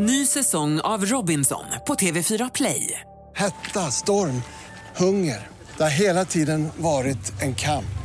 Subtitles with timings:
[0.00, 3.00] Ny säsong av Robinson på TV4 Play.
[3.36, 4.42] Hetta, storm,
[4.96, 5.46] hunger.
[5.76, 7.98] Det har hela tiden varit en kamp.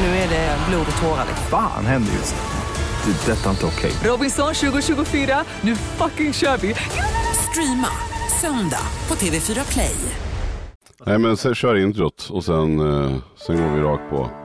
[0.00, 1.26] Nu är det blod och tårar.
[1.50, 3.12] Fan händer just nu.
[3.12, 3.32] Det.
[3.32, 3.92] är Detta är inte okej.
[4.04, 6.74] Robinson 2024, nu fucking kör vi!
[7.50, 7.88] Streama
[8.40, 9.96] söndag på TV4 Play.
[11.06, 13.16] Nej men sen kör introt och sen, eh,
[13.46, 14.43] sen går vi rakt på.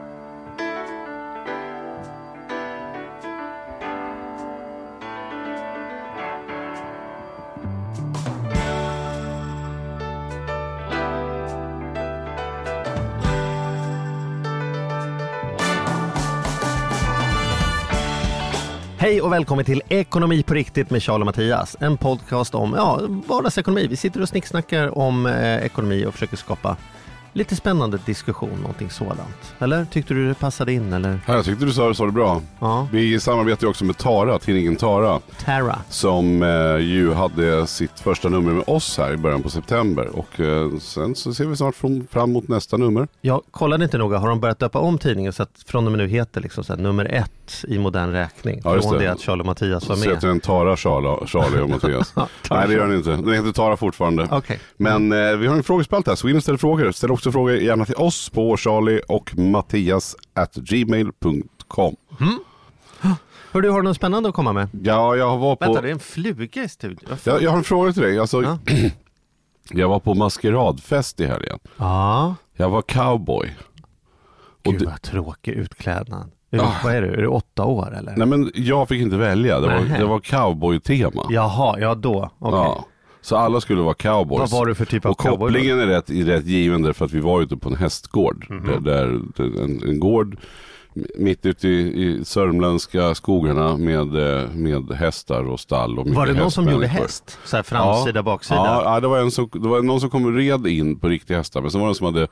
[19.29, 21.77] Och välkommen till Ekonomi på riktigt med Charles och Mattias.
[21.79, 23.87] En podcast om ja, vardagsekonomi.
[23.87, 26.77] Vi sitter och snicksnackar om eh, ekonomi och försöker skapa
[27.33, 29.53] lite spännande diskussion, någonting sådant.
[29.59, 30.93] Eller tyckte du det passade in?
[30.93, 31.19] Eller?
[31.27, 32.41] Ja, jag tyckte du sa, sa det bra.
[32.59, 35.19] Ja, Vi samarbetar ju också med Tara, tidningen Tara.
[35.45, 35.79] Terra.
[35.89, 40.07] Som eh, ju hade sitt första nummer med oss här i början på september.
[40.07, 43.07] Och eh, sen så ser vi snart fram, fram mot nästa nummer.
[43.21, 45.97] Jag kollade inte noga, har de börjat döpa om tidningen så att från och med
[45.99, 48.61] nu heter liksom så här, nummer ett i modern räkning?
[48.63, 48.99] Ja, från det.
[48.99, 50.31] det att Charlie och Mattias var Så heter med.
[50.35, 52.13] den Tara, Charlie, Charlie och Mattias.
[52.49, 53.09] Nej det gör den inte.
[53.09, 54.27] Den heter Tara fortfarande.
[54.31, 54.59] Okej.
[54.77, 56.91] Men eh, vi har en frågespalt här, så gå in och ställ frågor.
[56.91, 61.95] Ställ också frågor gärna till oss på Charlie och Mattias at gmail.com.
[63.51, 64.69] Hör du, har du något spännande att komma med?
[64.83, 65.65] Ja, jag var på...
[65.65, 67.09] Vänta, det är en fluga i studion.
[67.23, 68.19] Jag, jag har en fråga till dig.
[68.19, 68.57] Alltså, Ja.
[69.71, 71.59] jag var på maskeradfest i helgen.
[71.77, 73.55] Ja, Jag var cowboy.
[74.65, 76.31] Och gud det- vad tråkig utklädnad.
[76.51, 76.73] Är Ah.
[76.83, 78.13] Vad är du, är du åtta år eller?
[78.17, 79.97] Nej men jag fick inte välja, det var, Nähä.
[79.99, 81.25] det var cowboy-tema.
[81.29, 82.29] Jaha, ja då.
[82.39, 82.59] Okej.
[82.59, 82.85] Ja.
[83.21, 84.39] Så alla skulle vara cowboys.
[84.39, 87.05] Vad var du för typ av och cowboy kopplingen är rätt, är rätt given därför
[87.05, 88.45] att vi var ute på en hästgård.
[88.49, 88.83] Mhm.
[88.83, 90.37] Där, där, där en, en gård
[91.17, 95.99] mitt ute i, i sörmländska skogarna med, eh, med hästar och stall.
[95.99, 97.39] Och Var det någon som gjorde häst?
[97.45, 98.55] Så här framsida, baksida?
[98.59, 101.07] Ja, ja det, var en som, det var någon som kom och red in på
[101.07, 101.61] riktiga hästar.
[101.61, 102.27] Men så var det en som hade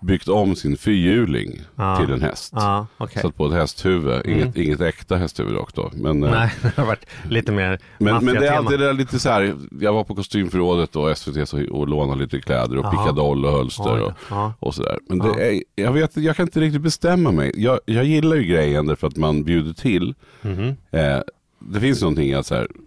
[0.00, 1.96] byggt om sin fyrhjuling Ja.
[1.96, 2.52] till en häst.
[2.56, 3.22] Ja, okej.
[3.22, 4.26] Satt på ett hästhuvud.
[4.26, 5.90] Inget, inget äkta hästhuvud dock då.
[5.94, 9.18] Men, eh, Nej, det har varit lite mer men, men det är alltid det lite
[9.18, 9.54] så här.
[9.80, 14.00] Jag var på kostymförrådet och SVT så, och lånade lite kläder och pickadoll och hölster
[14.02, 14.12] och,
[14.58, 14.98] och sådär.
[15.08, 17.52] Men det är, jag vet jag kan inte riktigt bestämma mig.
[17.54, 20.14] Jag, jag gillar ju grejen därför att man bjuder till.
[20.42, 20.76] Mhm.
[20.90, 21.18] Eh,
[21.58, 22.86] det finns någonting att så här, mm,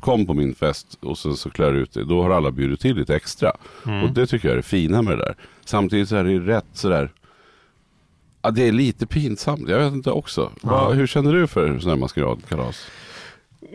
[0.00, 2.04] kom på min fest och sen så klär ut dig.
[2.06, 3.52] Då har alla bjudit till lite extra.
[3.86, 4.02] Mm.
[4.02, 5.34] Och det tycker jag är det fina med det där.
[5.64, 7.12] Samtidigt så är det rätt sådär.
[8.42, 9.68] Ja, det är lite pinsamt.
[9.68, 10.50] Jag vet inte också.
[10.60, 12.86] Vad- hur känner du för sådana här maskeradkalas?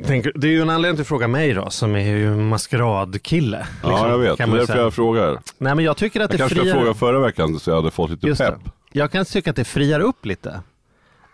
[0.06, 3.68] Tänk, det är ju en anledning till att fråga mig då, som är ju maskeradkille.
[3.84, 4.38] Ja, liksom, jag vet.
[4.38, 5.40] Det är därför jag frågar.
[5.58, 6.74] Nej, men jag tycker att Jag det kanske friar...
[6.74, 8.56] fråga förra veckan så jag hade fått lite Just pepp.
[8.64, 9.00] det.
[9.00, 10.62] Jag kan tycka att det friar upp lite.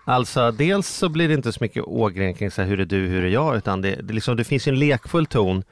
[0.10, 3.08] Alltså dels så blir det inte så mycket ågren kring så här, hur är du,
[3.08, 5.64] hur är jag, utan det, det, liksom, det finns ju en lekfull ton.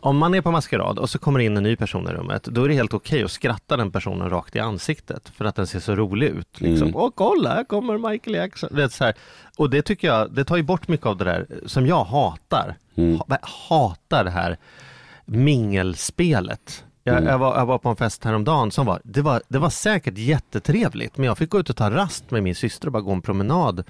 [0.00, 2.64] Om man är på maskerad och så kommer in en ny person i rummet, då
[2.64, 5.80] är det helt okej att skratta den personen rakt i ansiktet för att den ser
[5.80, 6.60] så rolig ut.
[6.60, 6.88] Liksom.
[6.88, 7.00] Mm.
[7.00, 8.78] Åh kolla, här kommer Michael Jackson.
[8.78, 9.14] Är så här.
[9.56, 12.74] Och det tycker jag, det tar ju bort mycket av det där som jag hatar.
[12.94, 13.18] Mm.
[13.18, 14.56] Ha, hatar det här
[15.24, 16.84] mingelspelet.
[17.08, 17.30] Jag, Mm.
[17.30, 20.18] jag, var, jag var på en fest häromdagen som var det, var, det var säkert
[20.18, 23.12] jättetrevligt, men jag fick gå ut och ta rast med min syster och bara gå
[23.12, 23.84] en promenad.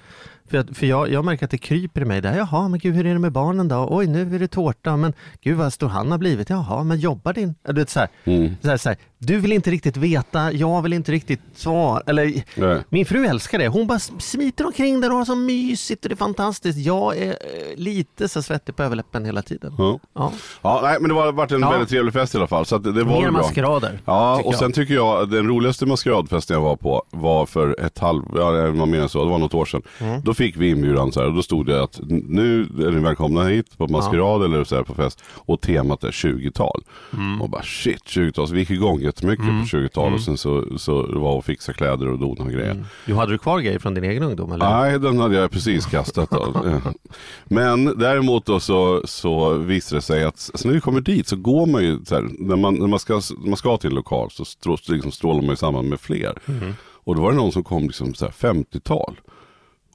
[0.49, 2.37] För, jag, för jag, jag märker att det kryper i mig där.
[2.37, 3.87] Jaha, men gud hur är det med barnen då?
[3.91, 6.49] Oj, nu är det tårta, men gud vad stor han har blivit.
[6.49, 7.55] Jaha, men jobbar din...
[7.67, 8.55] Du vet så här, Mm.
[8.61, 12.01] så här, så här, du vill inte riktigt veta, jag vill inte riktigt svara.
[12.07, 12.81] Eller, Nej.
[12.89, 13.67] min fru älskar det.
[13.67, 16.79] Hon bara smiter omkring där och har så mysigt och det är fantastiskt.
[16.79, 17.35] Jag är eh,
[17.75, 19.75] lite så svettig på överläppen hela tiden.
[19.77, 19.99] Ja.
[20.15, 20.31] Ja.
[20.61, 21.69] ja, nej men det har varit en Ja.
[21.69, 22.65] väldigt trevlig fest i alla fall.
[22.65, 24.01] Så att det, det var Mer maskerader.
[24.05, 24.59] Ja, och jag.
[24.59, 28.51] sen tycker jag att den roligaste maskeradfesten jag var på var för ett halv, ja
[28.51, 29.81] det var mer än så, det var något år sedan.
[29.99, 30.21] Mm.
[30.21, 33.43] Då fick vi inbjudan så här, och då stod det att nu är ni välkomna
[33.43, 34.45] hit på maskerad ja.
[34.45, 36.83] eller så här på fest och temat är 20-tal.
[37.13, 37.41] Mm.
[37.41, 39.61] Och bara shit 20-tal, så vi gick igång jättemycket mm.
[39.61, 40.15] på 20-tal mm.
[40.15, 42.85] och sen så, så var och fixa kläder och dona och grejer.
[43.05, 43.17] Mm.
[43.17, 44.51] Hade du kvar grejer från din egen ungdom?
[44.51, 44.69] Eller?
[44.69, 46.33] Nej, den hade jag precis kastat.
[46.33, 46.81] Av.
[47.45, 51.35] Men däremot då så, så visade det sig att så när vi kommer dit så
[51.35, 54.31] går man ju, så här, när, man, när man, ska, man ska till en lokal
[54.31, 56.33] så strå, liksom strålar man ju samman med fler.
[56.45, 56.73] Mm.
[57.03, 59.15] Och då var det någon som kom liksom 50-tal.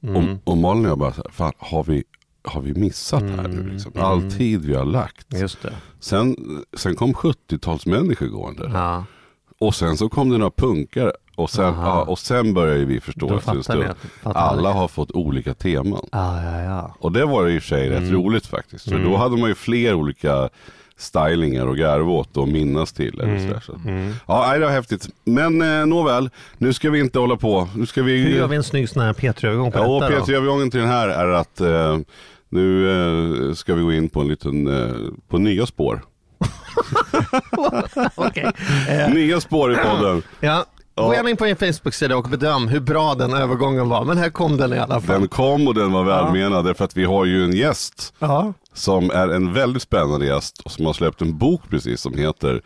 [0.05, 0.17] Mm.
[0.17, 2.05] Och, och Malin och jag bara, så här, fan, har vi,
[2.45, 3.39] har vi missat mm.
[3.39, 3.69] här nu?
[3.69, 3.93] Liksom?
[3.95, 5.27] All tid vi har lagt.
[6.01, 6.37] Sen,
[6.77, 8.71] sen kom 70-talsmänniskor gående.
[8.73, 9.05] Ja.
[9.59, 11.13] Och sen så kom det några punkare.
[11.37, 13.95] Och sen, ja, och sen började vi förstå att en stund.
[14.23, 16.07] Alla har fått olika teman.
[16.13, 16.95] Ah, ja, ja.
[16.99, 18.85] Och det var i och för sig rätt roligt faktiskt.
[18.85, 19.11] För mm.
[19.11, 20.49] då hade man ju fler olika
[20.99, 23.21] stylingar och garva åt och minnas till.
[23.21, 23.61] Eller Mm.
[23.61, 23.81] så.
[24.27, 25.09] Ja, nej, det var häftigt.
[25.25, 27.69] Men eh, nåväl, nu ska vi inte hålla på.
[27.77, 28.17] Nu ska vi...
[28.23, 30.25] Hur gör vi en snygg sån här P3-övergång på Ja, detta då?
[30.25, 31.99] P3-övergången till den här är att eh,
[32.49, 32.91] Nu
[33.49, 34.95] eh, ska vi gå in på en liten, eh,
[35.29, 36.03] på nya spår.
[38.15, 38.51] Okej.
[38.89, 40.23] Eh, Nya spår i podden.
[40.41, 40.65] ja.
[40.97, 41.07] Ja.
[41.07, 44.05] Gå gärna in på min Facebook-sida och bedöm hur bra den övergången var.
[44.05, 45.21] Men här kom den i alla fall.
[45.21, 48.53] Den kom och den var välmenad därför att vi har ju en gäst Ja.
[48.75, 52.63] som är en väldigt spännande gäst och som har släppt en bok precis som heter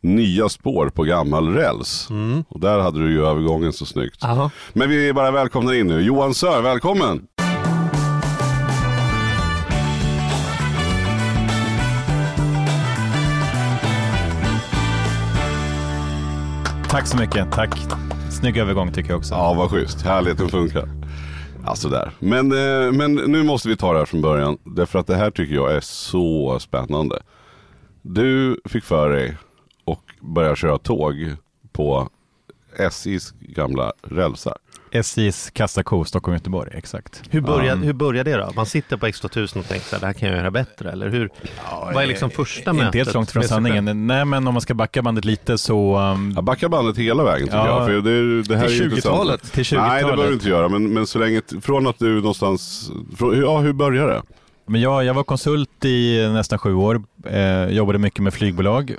[0.00, 2.08] Nya spår på gammal räls.
[2.48, 4.18] Och där hade du ju övergången så snyggt.
[4.20, 4.50] Ja.
[4.72, 6.00] Men vi är bara välkomna in nu.
[6.00, 7.22] Johan Sör, välkommen!
[16.90, 17.52] Tack så mycket.
[17.52, 17.78] Tack.
[18.30, 19.34] Snygg övergång tycker jag också.
[19.34, 20.02] Ja, vad schysst.
[20.02, 20.88] Härligheten funkar.
[21.64, 22.12] Ja, sådär.
[22.18, 24.58] Men, eh, men nu måste vi ta det här från början.
[24.64, 27.22] Därför att det här tycker jag är så spännande.
[28.02, 29.36] Du fick för dig
[29.84, 31.14] och börja köra tåg
[31.72, 32.08] på
[32.78, 34.56] SJs gamla rälsar.
[34.92, 37.22] SJs kassako Stockholm-Göteborg, exakt.
[37.30, 38.50] Hur börjar, Um, hur börjar det då?
[38.56, 41.08] Man sitter på X2000 och tänker så här, det här kan jag göra bättre, eller
[41.08, 41.30] hur?
[41.94, 42.86] Vad är liksom första mötet?
[42.86, 44.06] Inte helt långt från sanningen.
[44.06, 45.98] Nej, men om man ska backa bandet lite så...
[45.98, 47.66] Um, Jag backar bandet hela vägen tycker Ja.
[47.78, 47.86] jag.
[47.86, 49.14] För det, det här Till är ju intressant.
[49.16, 49.52] 20-talet?
[49.52, 49.88] till 20-talet.
[49.92, 50.68] Nej, det behöver du inte göra.
[50.68, 54.22] Men, men så länge, från att du någonstans, från, ja hur började det?
[54.66, 57.02] Men jag, jag var konsult i nästan sju år.
[57.26, 58.94] Eh, jobbade mycket med flygbolag.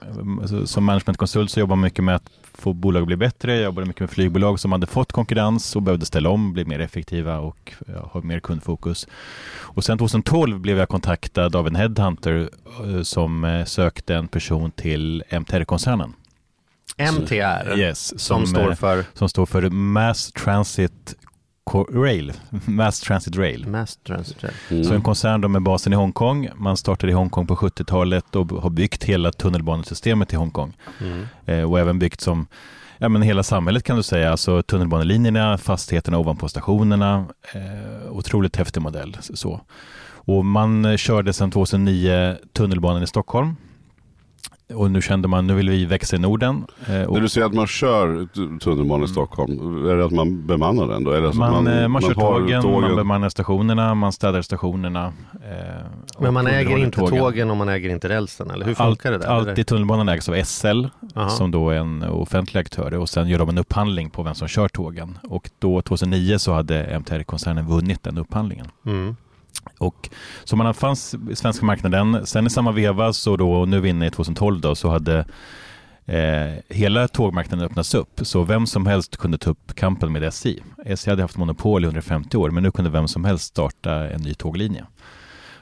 [0.50, 3.56] Så- Som managementkonsult så jobbade man mycket med att få bolag att bli bättre.
[3.56, 6.80] Jag jobbade mycket med flygbolag som hade fått konkurrens och behövde ställa om, bli mer
[6.80, 9.08] effektiva och ja, ha mer kundfokus.
[9.52, 12.50] Och sen 2012 blev jag kontaktad av en headhunter
[12.84, 16.14] eh, som eh, sökte en person till MTR-koncernen.
[16.98, 21.16] MTR, Yes, som, står eh, för som står för Mass Transit
[21.74, 22.34] Rail.
[22.66, 23.68] Mass Transit Rail.
[23.68, 24.44] Mass Transit.
[24.70, 24.84] Mm.
[24.84, 26.50] Så en koncern med basen i Hongkong.
[26.56, 30.78] Man startade i Hongkong på 70-talet och har byggt hela tunnelbanesystemet i Hongkong.
[31.02, 31.28] Mm.
[31.46, 32.48] Eh, och även byggt som
[32.98, 34.32] ja, men hela samhället kan du säga.
[34.32, 37.26] Alltså tunnelbanelinjerna, fastigheterna ovanpå stationerna.
[37.54, 39.18] Eh, otroligt häftig modell.
[39.20, 39.62] Så.
[40.10, 43.56] Och man eh, körde sedan 2009 tunnelbanan i Stockholm.
[44.74, 46.66] Och nu kände man, nu vill vi växa i Norden.
[46.88, 50.12] Eh, och När du säger att man kör t- tunnelbana i Stockholm, är det att
[50.12, 51.12] man bemannar den då?
[51.12, 54.42] Är det så att man, man, man kör har tågen, man bemannar stationerna, man städar
[54.42, 55.14] stationerna.
[55.34, 55.86] Eh,
[56.20, 59.28] Men man äger inte tågen och man äger inte rälsen, eller hur funkar det där?
[59.28, 59.60] Allt Eller?
[59.60, 61.30] i tunnelbanan ägs av SL Jaha.
[61.30, 64.48] som då är en offentlig aktör och sen gör de en upphandling på vem som
[64.48, 65.18] kör tågen.
[65.24, 68.68] Och då 2009 så hade MTR-koncernen vunnit den upphandlingen.
[68.86, 69.16] Mm.
[69.78, 70.10] Och
[70.44, 72.26] så man fanns i svenska marknaden.
[72.26, 75.26] Sen i samma veva så då, nu är vi inne i 2012 då, så hade
[76.06, 78.20] eh, hela tågmarknaden öppnats upp.
[78.22, 80.60] Så vem som helst kunde ta upp kampen med SJ.
[80.86, 84.22] SJ hade haft monopol i 150 år men nu kunde vem som helst starta en
[84.22, 84.86] ny tåglinje.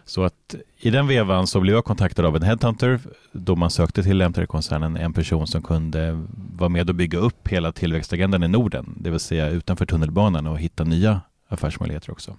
[0.08, 3.00] Så att i den vevan så blev jag kontaktad av en headhunter
[3.32, 6.26] då man sökte till MTR-koncernen en person som kunde
[6.56, 10.60] vara med och bygga upp hela tillväxtagendan i Norden, det vill säga utanför tunnelbanan och
[10.60, 12.36] hitta nya affärsmöjligheter också.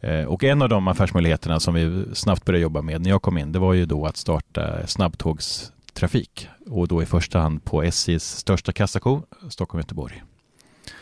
[0.00, 3.38] Eh, Och en av de affärsmöjligheterna som vi snabbt började jobba med när jag kom
[3.38, 8.36] in, det var ju då att starta snabbtågstrafik och då i första hand på SJs
[8.36, 10.22] största kassako, Stockholm-Göteborg.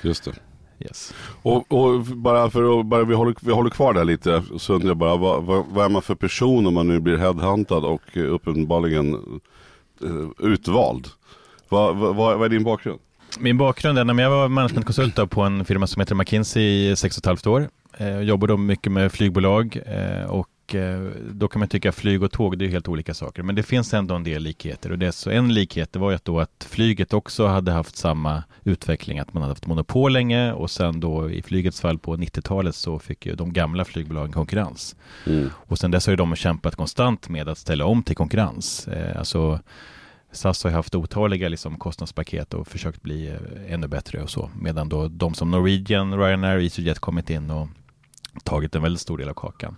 [0.03, 0.33] Just det.
[0.79, 1.15] Yes.
[1.43, 4.89] Och, och bara för att bara, vi, håller, vi håller kvar där lite, så undrar
[4.91, 8.17] jag bara, vad, vad, vad är man för person om man nu blir headhuntad och
[8.17, 9.15] eh, uppenbarligen
[10.03, 11.09] eh, utvald?
[11.69, 12.99] Vad, vad, vad är din bakgrund?
[13.39, 17.17] Min bakgrund är när jag var managementkonsult på en firma som heter McKinsey i sex
[17.17, 17.69] och ett halvt år.
[17.99, 21.01] Eh, jobbade då mycket med flygbolag eh, och eh,
[21.31, 23.43] då kan man tycka flyg och tåg det är helt olika saker.
[23.43, 26.25] Men det finns ändå en del likheter och det så en likhet var ju att
[26.25, 30.71] då att flyget också hade haft samma utveckling, att man hade haft monopol länge och
[30.71, 34.97] sen då i flygets fall på 90-talet så fick ju de gamla flygbolagen konkurrens.
[35.27, 35.51] Mm.
[35.55, 38.89] Och sen dess har ju de kämpat konstant med att ställa om till konkurrens.
[39.17, 39.61] Alltså
[40.37, 44.51] SAS har haft otaliga liksom, kostnadspaket och försökt bli eh, ännu bättre och så.
[44.61, 47.69] Medan då de som Norwegian, Ryanair EasyJet kommit in och
[48.45, 49.77] tagit en väldigt stor del av kakan.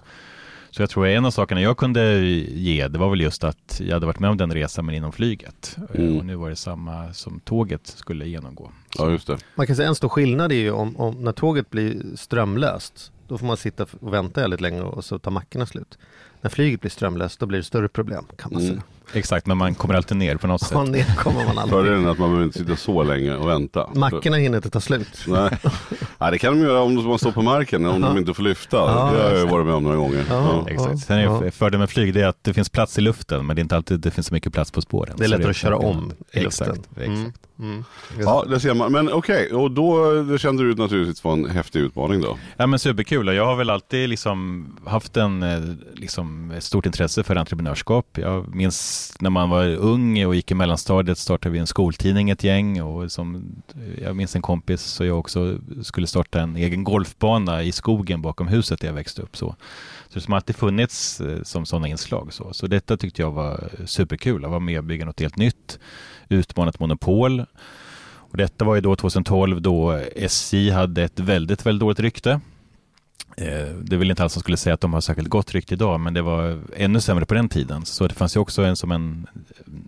[0.70, 3.94] Så jag tror en av sakerna jag kunde ge, det var väl just att jag
[3.94, 5.76] hade varit med om den resan men inom flyget.
[5.94, 6.18] Eh, Mm.
[6.18, 8.70] Och nu var det samma som tåget skulle genomgå.
[8.98, 9.38] Ja, just det.
[9.54, 13.38] Man kan säga en stor skillnad är ju om, om när tåget blir strömlöst, då
[13.38, 15.98] får man sitta och vänta väldigt länge och så tar mackorna slut.
[16.40, 18.72] När flyget blir strömlöst, då blir det större problem kan man Mm.
[18.74, 18.82] säga.
[19.12, 20.70] Exakt, men man kommer alltid ner på något sätt.
[20.72, 21.68] Ja, ner kommer man aldrig.
[21.78, 23.90] Fördelen är att man behöver inte sitta så länge och vänta.
[23.94, 25.24] Mackorna hinner inte ta slut.
[25.26, 25.50] Nej.
[26.18, 28.76] Nej, det kan de göra om man står på marken, om de inte får lyfta.
[28.76, 30.24] Ja, det har jag varit med om några gånger.
[30.28, 30.64] Ja.
[30.66, 30.70] Ja.
[30.70, 30.98] Exakt.
[30.98, 31.50] Sen är Ja.
[31.50, 33.76] fördelen med flyg det är att det finns plats i luften men det är inte
[33.76, 35.14] alltid det finns så mycket plats på spåren.
[35.18, 36.70] Det är lättare att köra om i luften.
[36.70, 37.08] Exakt, exakt.
[37.08, 37.32] Mm.
[37.60, 37.84] Mm.
[38.20, 38.92] Ja, det ser man.
[38.92, 42.38] Men okej, och då det kände du naturligtvis var en häftig utmaning då?
[42.56, 45.60] Ja men superkul jag har väl alltid liksom haft en, eh,
[45.94, 48.18] liksom liksom ett stort intresse för entreprenörskap.
[48.18, 52.44] Jag minns när man var ung och gick i mellanstadiet startade vi en skoltidning ett
[52.44, 53.36] gäng och som
[53.74, 58.22] eh, jag minns en kompis och jag också skulle starta en egen golfbana i skogen
[58.22, 59.36] bakom huset där jag växte upp.
[59.36, 59.56] Så,
[60.08, 62.32] så det har alltid funnits eh, som sådana inslag.
[62.32, 62.52] Så.
[62.52, 65.78] så detta tyckte jag var superkul, att vara med och bygga något helt nytt,
[66.28, 67.44] utmana ett monopol.
[68.30, 72.40] Och detta var ju då 2012 då SJ hade ett väldigt, väldigt dåligt rykte.
[73.36, 76.00] Eh, det vill inte alls som skulle säga att de har särskilt gott rykte idag,
[76.00, 77.84] men det var ännu sämre på den tiden.
[77.84, 79.26] Så det fanns ju också en, som en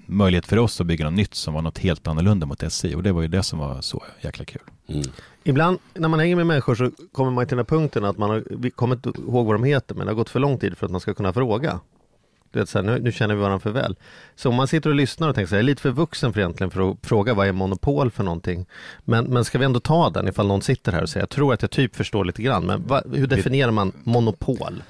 [0.06, 3.02] möjlighet för oss att bygga något nytt som var något helt annorlunda mot SJ och
[3.02, 4.62] det var ju det som var så jäkla kul.
[4.88, 5.06] Mm.
[5.44, 8.30] Ibland när man hänger med människor så kommer man till den här punkten att man
[8.30, 10.78] har, vi kommer inte ihåg vad de heter men det har gått för lång tid
[10.78, 11.80] för att man ska kunna fråga.
[12.52, 13.97] Du vet, så här, nu, nu känner vi varandra för väl.
[14.37, 16.33] Så om man sitter och lyssnar och tänker så här, jag är lite för vuxen
[16.33, 18.66] för egentligen för att fråga vad är monopol för någonting.
[19.04, 21.54] Men, men ska vi ändå ta den ifall någon sitter här och säger, jag tror
[21.54, 24.83] att jag typ förstår lite grann, men va, hur definierar man monopol?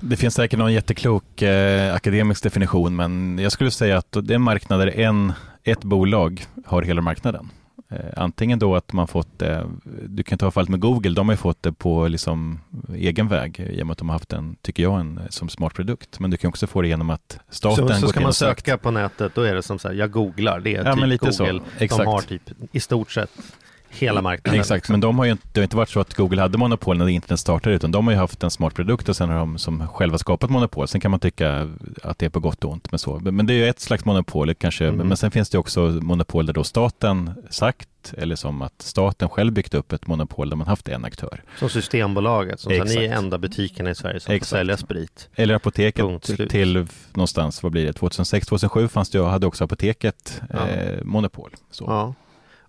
[0.00, 4.38] Det finns säkert någon jätteklok eh, akademisk definition, men jag skulle säga att det är
[4.38, 5.32] marknader en,
[5.64, 7.50] ett bolag har hela marknaden.
[7.96, 9.66] Eh, antingen då att man fått det,
[10.08, 12.60] du kan ta fallet med Google, de har ju fått det på liksom
[12.94, 15.74] egen väg i och med att de har haft en, tycker jag, en som smart
[15.74, 16.20] produkt.
[16.20, 18.78] Men du kan också få det genom att staten Så, så går ska man söka
[18.78, 21.32] på nätet, då är det som så här, jag googlar, det är Ja, typ lite
[21.32, 21.44] så.
[21.44, 21.60] Google.
[21.78, 22.04] Exakt.
[22.04, 23.30] De har typ i stort sett
[23.98, 24.60] hela marknaden.
[24.60, 26.98] Exakt, men de har ju inte, det har inte varit så att Google hade monopol
[26.98, 29.58] när internet startade, utan de har ju haft en smart produkt och sen har de
[29.58, 30.88] som själva skapat monopol.
[30.88, 31.70] Sen kan man tycka
[32.02, 33.18] att det är på gott och ont, men så.
[33.18, 35.08] Men det är ju ett slags monopol kanske, Mm.
[35.08, 37.88] men sen finns det också monopol där då staten sagt,
[38.18, 41.42] eller som att staten själv byggt upp ett monopol där man haft en aktör.
[41.58, 43.18] Som Systembolaget, som här, ni är Exakt.
[43.18, 44.50] enda butiken i Sverige som Exakt.
[44.50, 45.28] får sälja sprit.
[45.34, 46.04] Eller apoteket
[46.50, 50.68] till någonstans, vad blir det, 2006-2007 fanns det, hade också apoteket Ja.
[50.68, 51.50] eh, monopol.
[51.70, 51.84] Så.
[51.88, 52.14] Ja.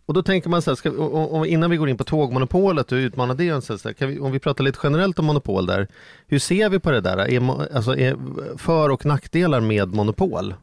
[0.07, 2.91] Och då tänker man så här, ska, och, och innan vi går in på tågmonopolet
[2.91, 5.87] och utmanar det, så här, kan vi, om vi pratar lite generellt om monopol där,
[6.27, 7.17] hur ser vi på det där?
[7.17, 8.17] Är, alltså, är
[8.57, 10.53] för och nackdelar med monopol?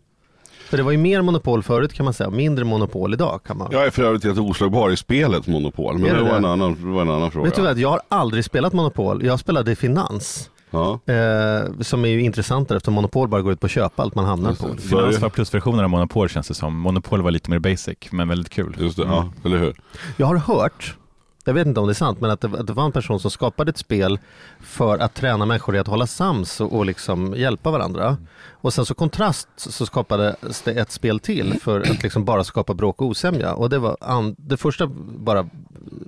[0.68, 3.68] För det var ju mer monopol förut kan man säga, mindre monopol idag kan man.
[3.72, 6.36] Jag är för övrigt helt oslagbar i spelet Monopol, men det, du var, det?
[6.36, 7.44] en annan, det var en annan fråga.
[7.44, 10.50] Vet du vad, jag har aldrig spelat monopol, jag spelade finans.
[10.74, 11.00] Ja.
[11.12, 14.24] Eh, som är ju intressantare eftersom monopol bara går ut på att köpa allt man
[14.24, 14.76] hamnar på.
[14.76, 16.78] Finans var plusversionen av monopol känns det som.
[16.78, 18.76] Monopol var lite mer basic, men väldigt kul.
[18.80, 19.74] Just det, ja, eller hur?
[20.16, 20.96] Jag har hört,
[21.44, 23.20] jag vet inte om det är sant, men att det, att det var en person
[23.20, 24.18] som skapade ett spel
[24.60, 28.16] för att träna människor i att hålla sams och, och liksom hjälpa varandra.
[28.52, 32.74] Och sen så kontrast så skapades det ett spel till för att liksom bara skapa
[32.74, 33.54] bråk och osämja.
[33.54, 34.86] Och det, var an, det första
[35.18, 35.48] bara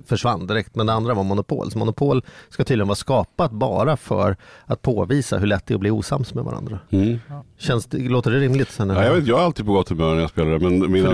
[0.05, 1.71] försvann direkt, men det andra var monopol.
[1.71, 5.81] Så monopol ska tydligen vara skapat bara för att påvisa hur lätt det är att
[5.81, 6.79] bli osams med varandra.
[6.89, 7.19] Mm.
[7.57, 8.71] Känns det, låter det rimligt?
[8.71, 10.91] Sen Ja, jag, vet, jag är alltid på gott humör när jag spelar det, men
[10.91, 11.09] mina,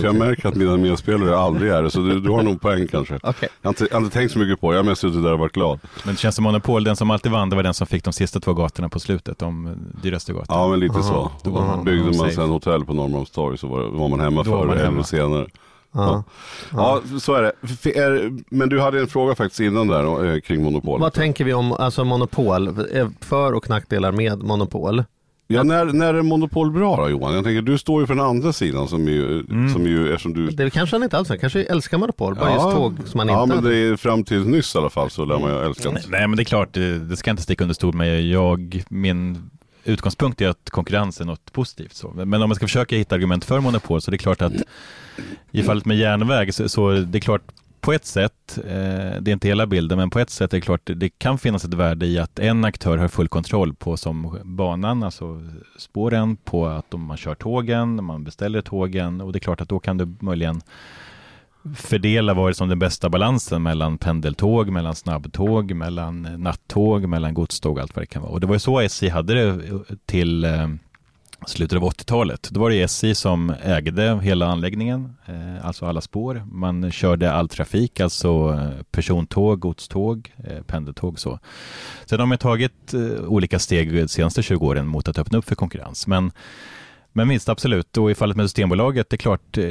[0.00, 2.86] För jag märker att mina medspelare aldrig är det, så du, du har nog poäng
[2.88, 3.18] kanske.
[3.22, 3.48] Okej.
[3.66, 5.22] Jag har, inte, jag har inte tänkt så mycket på det, jag har mest suttit
[5.22, 5.78] där och varit glad.
[6.04, 8.12] Men det känns som Monopol, den som alltid vann, det var den som fick de
[8.12, 10.60] sista två gatorna på slutet, de dyraste gatorna.
[10.60, 11.30] Ja, men lite så.
[11.42, 12.32] då var man- Byggde man safe.
[12.34, 15.04] sen hotell på Norrmalmstorg så var, var man hemma förr man eller hemma.
[15.04, 15.46] senare.
[15.92, 16.22] Ja.
[16.72, 17.52] Ja, så är det.
[17.62, 18.32] F- är.
[18.54, 21.00] Men du hade en fråga faktiskt innan där eh, kring monopolet.
[21.02, 22.74] Vad tänker vi om alltså monopol,
[23.20, 25.04] för och nackdelar med monopol?
[25.48, 27.34] Ja, när, när är monopol bra då Johan?
[27.34, 29.68] Jag tänker, du står ju för den andra sidan som ju, Mm.
[29.72, 30.46] som ju eftersom du...
[30.50, 31.36] Det kanske han inte alls är.
[31.36, 33.76] kanske älskar monopol, bara just tåg som han ja, inte men hade.
[33.76, 36.10] det är fram till nyss i alla fall så lär man ju älska Nej, det.
[36.10, 38.22] nej, men det är klart, det, det ska jag inte sticka under stol med.
[38.22, 39.50] Jag, min
[39.84, 41.94] utgångspunkt är att konkurrens är något positivt.
[41.94, 42.12] Så.
[42.14, 44.52] Men om man ska försöka hitta argument för monopol så är det klart att
[45.52, 47.42] i fallet med järnväg så, så det är klart
[47.86, 50.60] på ett sätt, eh, det är inte hela bilden, men på ett sätt är det
[50.60, 53.96] klart det, det kan finnas ett värde i att en aktör har full kontroll på
[53.96, 55.42] som banan, alltså
[55.78, 59.68] spåren, på att om man kör tågen, man beställer tågen och det är klart att
[59.68, 60.60] då kan du möjligen
[61.76, 67.76] fördela vad är som den bästa balansen mellan pendeltåg, mellan snabbtåg, mellan nattåg, mellan godståg
[67.76, 68.32] och allt vad det kan vara.
[68.32, 69.60] Och det var ju så SJ hade det
[70.06, 70.68] till eh,
[71.46, 72.48] slutet av 80-talet.
[72.50, 76.42] Då var det SJ som ägde hela anläggningen, eh, alltså alla spår.
[76.50, 78.28] Man körde all trafik, alltså
[78.60, 81.38] eh, persontåg, godståg, eh, pendeltåg så.
[82.04, 85.44] Sen har man tagit eh, olika steg de senaste 20 åren mot att öppna upp
[85.44, 86.06] för konkurrens.
[86.06, 86.32] Men
[87.16, 89.64] men minst absolut, och i fallet med Systembolaget, det är klart, eh,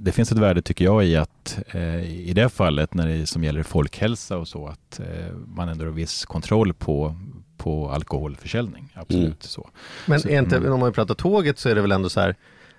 [0.00, 3.44] det finns ett värde tycker jag i att eh, i det fallet när det som
[3.44, 7.16] gäller folkhälsa och så, att eh, man ändå har viss kontroll på,
[7.62, 8.92] på alkoholförsäljning.
[8.94, 9.36] Absolut Mm.
[9.40, 9.68] så.
[10.06, 10.72] Men Så- inte, mm.
[10.72, 12.34] om man pratar tåget så är det väl ändå så här,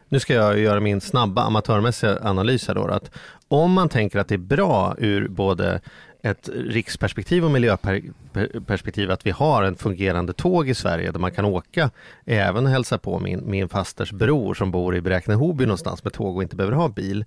[0.10, 3.12] nu ska jag göra min snabba amatörmässiga analys här då, att
[3.48, 5.82] om man tänker att det är bra ur både
[6.24, 11.46] ett riksperspektiv och miljöperspektiv att vi har en fungerande tåg i Sverige där man kan
[11.46, 11.90] åka
[12.26, 16.44] även hälsa på min, min fasters bror som bor i Bräkne-Hoby någonstans med tåg och
[16.44, 17.26] inte behöver ha bil.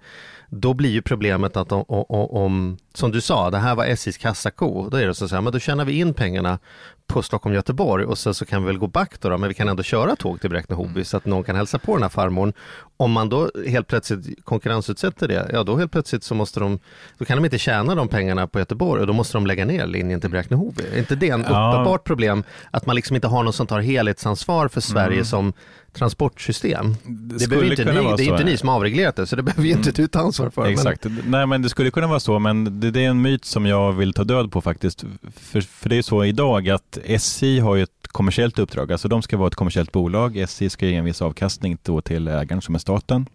[0.49, 4.17] Då blir ju problemet att om, om, om som du sa, det här var SJs
[4.19, 6.59] kassako, då är det så att säga, men då tjänar vi in pengarna
[7.07, 9.69] på Stockholm-Göteborg och sen så kan vi väl gå back då, då men vi kan
[9.69, 11.05] ändå köra tåg till Bräkne-Hoby mm.
[11.05, 12.53] så att någon kan hälsa på den här farmorn.
[12.97, 16.79] Om man då helt plötsligt konkurrensutsätter det, ja då helt plötsligt så måste de,
[17.19, 19.87] då kan de inte tjäna de pengarna på Göteborg och då måste de lägga ner
[19.87, 20.83] linjen till Bräkne-Hoby.
[20.93, 21.73] Är inte det en ja.
[21.73, 25.25] uppenbart problem att man liksom inte har någon som tar helhetsansvar för Sverige mm.
[25.25, 25.53] som
[25.95, 26.97] transportsystem.
[27.05, 29.43] Det, det, behöver inte ni, det är inte ni som har avreglerat det, så det
[29.43, 30.67] behöver ju inte du ta ansvar för.
[30.67, 31.05] Exakt.
[31.05, 31.23] Men...
[31.27, 33.93] Nej, men det skulle kunna vara så, men det, det, är en myt som jag
[33.93, 35.05] vill ta död på faktiskt.
[35.37, 39.23] För, för det är så idag att SJ har ju ett kommersiellt uppdrag, alltså de
[39.23, 40.37] ska vara ett kommersiellt bolag.
[40.37, 43.27] SJ ska ge en viss avkastning då till ägaren som är staten.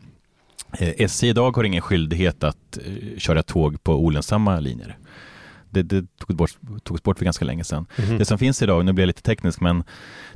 [0.79, 4.97] Eh, SJ idag har ingen skyldighet att eh, köra tåg på olönsamma linjer
[5.69, 6.51] det, det togs, bort,
[6.83, 7.85] togs bort för ganska länge sedan.
[7.97, 8.17] Mm.
[8.17, 9.83] Det som finns idag, nu blir jag lite teknisk, men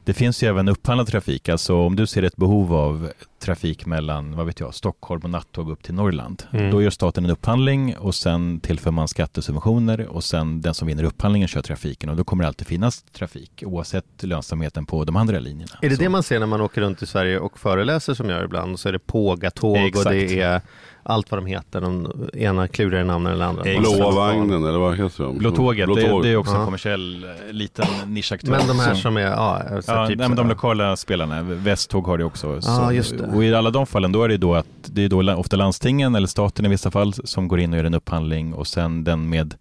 [0.03, 1.49] det finns ju även upphandlad trafik.
[1.49, 5.71] Alltså om du ser ett behov av trafik mellan, vad vet jag, Stockholm och nattåg
[5.71, 6.43] upp till Norrland.
[6.51, 6.71] Mm.
[6.71, 11.03] Då gör staten en upphandling och sen tillför man skattesubventioner och sen den som vinner
[11.03, 15.39] upphandlingen kör trafiken och då kommer det alltid finnas trafik oavsett lönsamheten på de andra
[15.39, 15.71] linjerna.
[15.81, 16.01] Är det Så.
[16.01, 18.79] det man ser när man åker runt i Sverige och föreläser som jag gör ibland?
[18.79, 20.61] Så är det pågatåg och det är
[21.03, 23.63] allt vad de heter, de ena klurigare namn än den andra.
[23.63, 25.37] Blåa vagnen eller vad heter de?
[25.37, 28.51] Blåtåget, Blå det, det, är också en kommersiell eh, liten nischaktör.
[28.51, 32.07] Men de här som, som är, ja, ja typ nej, men de lokala spelarna, Västtåg
[32.07, 32.59] har det också.
[32.63, 33.25] Ja, just det.
[33.25, 36.15] Och i alla de fallen då är det då att det är då ofta landstingen
[36.15, 39.29] eller staten i vissa fall som går in och gör en upphandling och sen den
[39.29, 39.55] med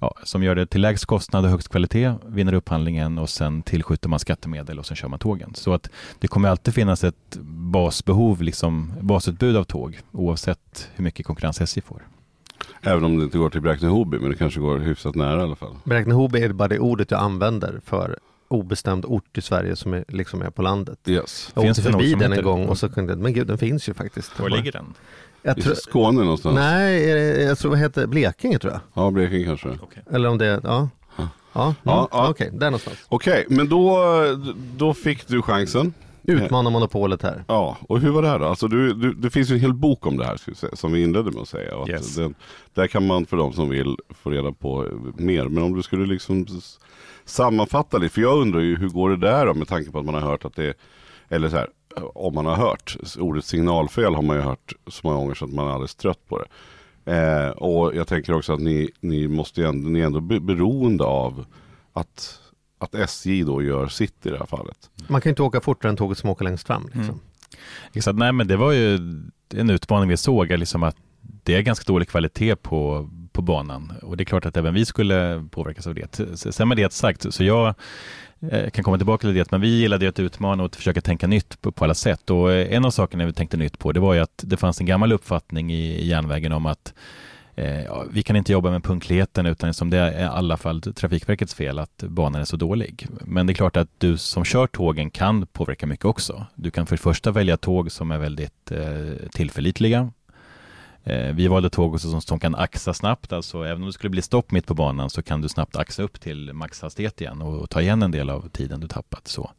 [0.00, 4.08] ja, som gör det till lägst kostnad och högst kvalitet vinner upphandlingen och sen tillskjuter
[4.08, 5.54] man skattemedel och sen kör man tågen.
[5.54, 7.36] Så att det kommer alltid finnas ett
[7.72, 12.02] basbehov, liksom basutbud av tåg oavsett hur mycket konkurrens SJ får.
[12.82, 15.56] Även om det inte går till Bräkne-Hoby, men det kanske går hyfsat nära i alla
[15.56, 15.76] fall.
[15.84, 20.42] Bräkne-Hoby är bara det ordet jag använder för obestämd ort i Sverige som är, liksom
[20.42, 20.98] är på landet.
[21.06, 21.50] Yes.
[21.54, 24.40] Jag åkte förbi den en gång och så kunde men gud den finns ju faktiskt.
[24.40, 24.94] Var ligger den?
[25.42, 26.54] Jag I Skåne någonstans?
[26.54, 27.08] Nej,
[27.42, 28.80] jag tror vad heter Blekinge tror jag.
[28.94, 29.68] Ja, Blekinge kanske.
[29.68, 30.02] Okay.
[30.10, 30.88] Eller om det, ja.
[31.16, 32.30] Ja, ja, ja, ja.
[32.30, 32.98] okej, okay, där någonstans.
[33.08, 33.98] Okej, okay, men då,
[34.76, 35.92] då fick du chansen.
[36.22, 37.44] Utmana monopolet här.
[37.48, 38.46] Ja, och hur var det här då?
[38.46, 41.02] Alltså du, du, det finns ju en hel bok om det här säga, som vi
[41.02, 41.76] inledde med att säga.
[41.76, 42.14] Och yes.
[42.14, 42.34] den,
[42.74, 45.44] där kan man för de som vill få reda på mer.
[45.44, 46.46] Men om du skulle liksom
[47.24, 50.04] sammanfatta lite, för jag undrar ju hur går det där då med tanke på att
[50.04, 50.74] man har hört att det,
[51.28, 51.68] eller så här,
[52.02, 52.96] om man har hört.
[53.18, 56.28] Ordet signalfel har man ju hört så många gånger så att man är alldeles trött
[56.28, 56.46] på det.
[57.08, 61.44] Eh, och jag tänker också att ni, ni måste ändå, ni är ändå beroende av
[61.92, 62.40] att,
[62.78, 64.90] att SJ då gör sitt i det här fallet.
[65.08, 66.84] Man kan inte åka fortare än tåget som åker längst fram.
[66.84, 67.02] Liksom.
[67.02, 67.18] Mm.
[67.92, 68.94] Exakt, nej men det var ju
[69.54, 74.16] en utmaning vi såg, liksom att det är ganska dålig kvalitet på, på banan och
[74.16, 76.36] det är klart att även vi skulle påverkas av det.
[76.36, 77.74] Sen med det sagt, så jag
[78.40, 81.26] jag kan komma tillbaka till det, men vi gillade att utmana och att försöka tänka
[81.26, 82.30] nytt på, på alla sätt.
[82.30, 84.80] Och eh, en av sakerna vi tänkte nytt på, det var ju att det fanns
[84.80, 86.94] en gammal uppfattning i, järnvägen om att
[87.54, 91.54] eh, vi kan inte jobba med punktligheten utan som det är i alla fall Trafikverkets
[91.54, 93.06] fel att banan är så dålig.
[93.20, 96.46] Men det är klart att du som kör tågen kan påverka mycket också.
[96.54, 100.10] Du kan för det första välja tåg som är väldigt eh, tillförlitliga
[101.08, 104.22] Eh, vi valde tåg som, som kan axa snabbt, alltså även om det skulle bli
[104.22, 107.80] stopp mitt på banan så kan du snabbt axa upp till maxhastighet igen och ta
[107.80, 109.28] igen en del av tiden du tappat.
[109.28, 109.50] Så.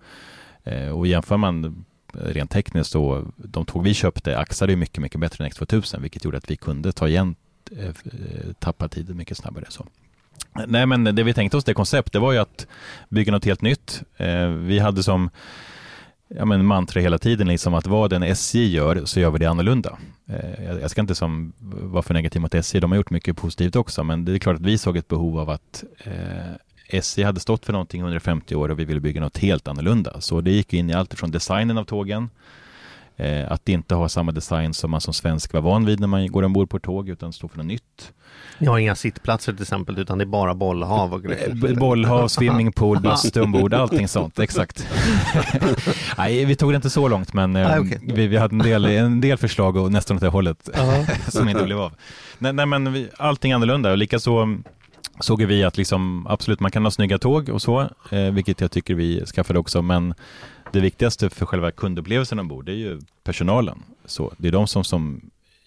[0.64, 5.46] Eh, och jämför man rent tekniskt så, de tåg vi köpte axade mycket, mycket bättre
[5.46, 7.36] än X2000, vilket gjorde att vi kunde ta igen
[7.78, 7.94] eh, eh,
[8.60, 9.66] tappa tiden mycket snabbare.
[9.70, 9.86] Så.
[10.68, 12.68] Nej, men det vi tänkte oss, det koncept, det var ju att
[13.10, 14.04] bygga något helt nytt.
[14.18, 15.30] Eh, vi hade som
[16.28, 19.46] ja, men mantra hela tiden, liksom att vad en SJ gör så gör vi det
[19.46, 19.98] annorlunda.
[20.30, 23.76] Eh, jag ska inte som vara för negativ mot SJ, de har gjort mycket positivt
[23.76, 26.54] också, men det är klart att vi såg ett behov av att eh,
[26.90, 30.22] SJ hade stått för någonting 150 år och vi ville bygga något helt annorlunda.
[30.22, 32.30] Så det gick in i allt från designen av tågen,
[33.20, 36.28] eh, att inte ha samma design som man som svensk var van vid när man
[36.28, 38.14] går ombord på ett tåg, utan stå för något nytt.
[38.58, 41.70] Ni har inga sittplatser till exempel utan det är bara bollhav och grejer.
[41.70, 44.88] Eh, bollhav, swimmingpool, bastu ombord, allting sånt, exakt.
[46.18, 47.98] Nej, vi tog det inte så långt men ah, okay.
[48.02, 50.70] vi, vi, hade en del, en del förslag och nästan åt det hållet
[51.28, 51.94] som inte blev av.
[52.38, 54.58] Nej, nej men vi, allting annorlunda och likaså
[55.20, 58.72] såg vi att liksom, absolut man kan ha snygga tåg och så, eh, vilket jag
[58.72, 60.14] tycker vi skaffade också, men
[60.72, 63.84] det viktigaste för själva kundupplevelsen ombord det är ju personalen.
[64.06, 65.22] Så det är de som, som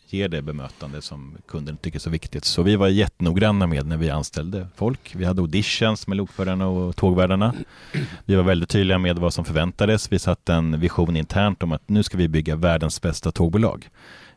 [0.07, 2.45] ger det bemötande som kunden tycker är så viktigt.
[2.45, 5.15] Så vi var jättenoggranna med när vi anställde folk.
[5.15, 7.55] Vi hade auditions med lokförarna och tågvärdarna.
[8.25, 10.13] Vi var väldigt tydliga med vad som förväntades.
[10.13, 13.89] Vi satte en vision internt om att nu ska vi bygga världens bästa tågbolag.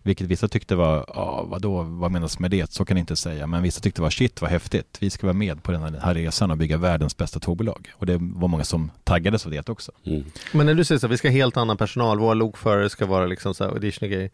[0.05, 2.71] Vilket vissa tyckte var, ja vadå, vad menas med det?
[2.71, 3.47] Så kan jag inte säga.
[3.47, 4.97] Men vissa tyckte var, shit vad häftigt.
[4.99, 7.91] Vi ska vara med på den här resan och bygga världens bästa tågbolag.
[7.93, 9.91] Och det var många som taggades av det också.
[10.05, 10.23] Mm.
[10.51, 13.25] Men när du säger så, vi ska ha helt annan personal, våra lokförare ska vara
[13.25, 14.29] liksom så här audition grejer.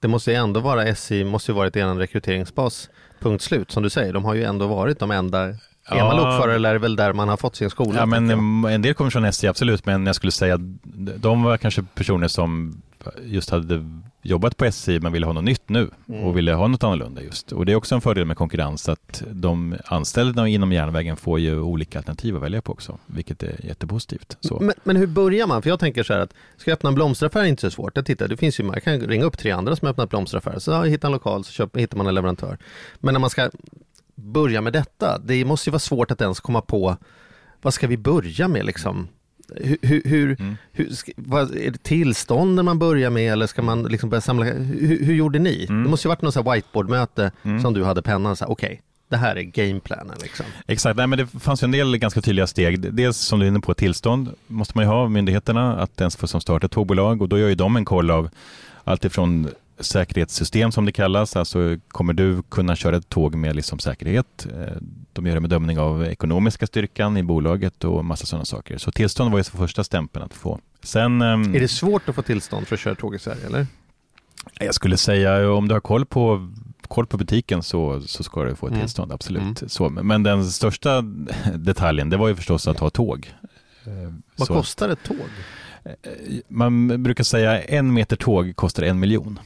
[0.00, 3.90] Det måste ju ändå vara, SJ måste ju varit er rekryteringsbas, punkt slut, som du
[3.90, 4.12] säger.
[4.12, 5.40] De har ju ändå varit de enda
[5.88, 7.98] Är man lokförare eller är det väl där man har fått sin skola?
[7.98, 8.30] Ja, men
[8.64, 10.60] en del kommer från SJ, absolut, men jag skulle säga att
[11.20, 12.82] de var kanske personer som
[13.24, 13.90] just hade
[14.22, 16.24] jobbat på SJ men ville ha något nytt nu Mm.
[16.24, 17.52] och ville ha något annorlunda just.
[17.52, 21.60] Och det är också en fördel med konkurrens att de anställda inom järnvägen får ju
[21.60, 24.36] olika alternativ att välja på också, vilket är jättepositivt.
[24.40, 24.60] Så.
[24.60, 25.62] Men, men hur börjar man?
[25.62, 27.96] För jag tänker så här att ska jag öppna en blomsteraffär är inte så svårt.
[27.96, 30.58] Jag tittar, det finns ju, man kan ringa upp tre andra som har öppnat blomsteraffärer.
[30.58, 32.58] Så ja, hittar en lokal så köper, hittar man en leverantör.
[33.00, 33.50] Men när man ska
[34.14, 36.96] börja med detta, det måste ju vara svårt att ens komma på
[37.62, 39.08] vad ska vi börja med liksom?
[39.56, 40.56] Hur, hur, Mm.
[40.72, 44.44] hur vad, är det tillstånden man börjar med eller ska man liksom börja samla?
[44.44, 45.66] Hur, hur gjorde ni?
[45.68, 45.84] Mm.
[45.84, 47.62] Det måste ju varit något whiteboardmöte Mm.
[47.62, 50.46] som du hade pennan, okej, det här är gameplanen liksom.
[50.66, 52.94] Exakt, Nej, men det fanns ju en del ganska tydliga steg.
[52.94, 56.16] Dels som du är inne på, tillstånd måste man ju ha av myndigheterna att ens
[56.16, 58.30] få som starta ett tågbolag och då gör ju de en koll av
[58.84, 59.48] allt ifrån
[59.80, 64.46] säkerhetssystem som det kallas, alltså kommer du kunna köra ett tåg med liksom säkerhet?
[64.60, 64.72] Eh,
[65.12, 68.78] De gör en bedömning av ekonomiska styrkan i bolaget och massa sådana saker.
[68.78, 70.60] Så tillstånd var ju för första stämpeln att få.
[70.82, 73.66] Sen, ehm, Är det svårt att få tillstånd för att köra tåg i Sverige eller?
[74.60, 76.52] jag skulle säga om du har koll på
[76.88, 78.80] koll på butiken så, så ska du få ett Mm.
[78.82, 79.42] tillstånd, absolut.
[79.42, 79.68] Mm.
[79.68, 81.02] Så, men den största
[81.54, 83.32] detaljen, det var ju förstås att ha tåg.
[83.86, 85.16] Eh, Vad så- kostar ett tåg?
[86.48, 89.38] Man brukar säga en meter tåg kostar en miljon.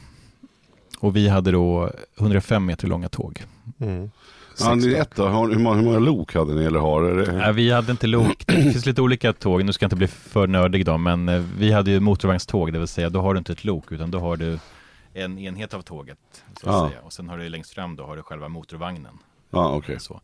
[1.00, 3.42] Och vi hade då 105 meter långa tåg.
[3.80, 4.10] Mm.
[4.60, 7.02] Ja, ni ett, då, hur, många, hur många lok hade ni eller har?
[7.02, 7.32] Är det?
[7.32, 8.46] Nej, vi hade inte lok.
[8.46, 9.64] Det finns lite olika tåg.
[9.64, 12.78] Nu ska jag inte bli för nördig då, men eh, vi hade ju motorvagnståg, det
[12.78, 14.58] vill säga då har du inte ett lok utan då har du
[15.14, 16.18] en enhet av tåget.
[16.60, 16.88] Så att Ja.
[16.88, 17.00] säga.
[17.02, 19.12] Och sen har du längst fram då har du själva motorvagnen.
[19.50, 20.00] Ja, okej.
[20.00, 20.20] Så.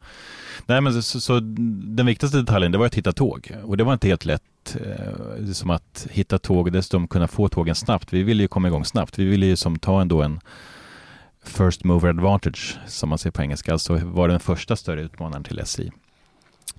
[0.66, 3.92] Nej, men så, så den viktigaste detaljen det var att hitta tåg och det var
[3.92, 4.42] inte helt lätt.
[4.74, 8.12] Eh, som att hitta tåg och dessutom kunna få tågen snabbt.
[8.12, 9.18] Vi ville ju komma igång snabbt.
[9.18, 10.40] Vi ville ju som ta ändå en
[11.44, 13.72] first mover advantage som man säger på engelska.
[13.72, 15.90] Alltså var den första större utmanaren till SJ.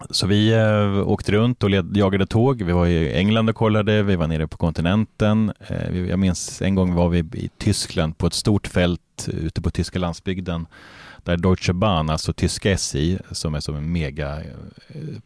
[0.09, 2.61] Så vi eh, åkte runt och led, jagade tåg.
[2.61, 5.53] Vi var i England och kollade, vi var nere på kontinenten.
[5.67, 9.35] Eh, vi, jag minns en gång var vi i Tyskland på ett stort fält eh,
[9.35, 10.65] ute på tyska landsbygden
[11.27, 13.91] där Deutsche Bahn, alltså tyska SJ, som är som en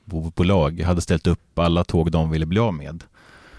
[0.07, 3.03] megabolag, hade ställt upp alla tåg de ville bli av med.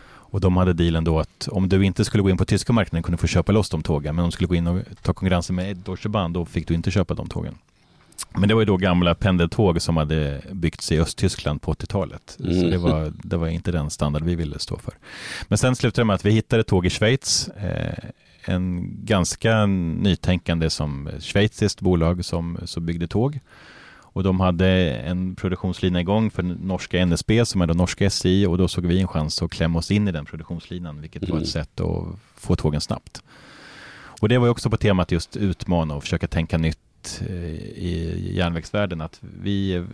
[0.05, 3.03] Och de hade dealen då att om du inte skulle gå in på tyska marknaden
[3.03, 5.13] kunde du få köpa loss de tågen, men om du skulle gå in och ta
[5.13, 7.55] konkurrensen med Deutsche Bahn, då fick du inte köpa de tågen.
[8.35, 12.37] Men det var ju då gamla pendeltåg som hade byggts i Östtyskland på 80-talet.
[12.39, 12.71] Så Mm.
[12.71, 14.95] det var, det var inte den standard vi ville stå för.
[15.49, 17.49] Men sen slutade det med att vi hittade tåg i Schweiz.
[17.49, 17.95] Eh,
[18.45, 23.41] en ganska nytänkande som schweiziskt bolag som, som byggde tåg.
[24.15, 28.59] Och de hade en produktionslina igång för norska NSB som är då norska SJ och
[28.59, 31.43] då såg vi en chans att klämma oss in i den produktionslinan vilket var Mm.
[31.43, 32.05] ett sätt att
[32.37, 33.23] få tågen snabbt.
[34.21, 36.79] Och det var också på temat just utmana och försöka tänka nytt
[37.29, 39.85] eh, i järnvägsvärlden att vi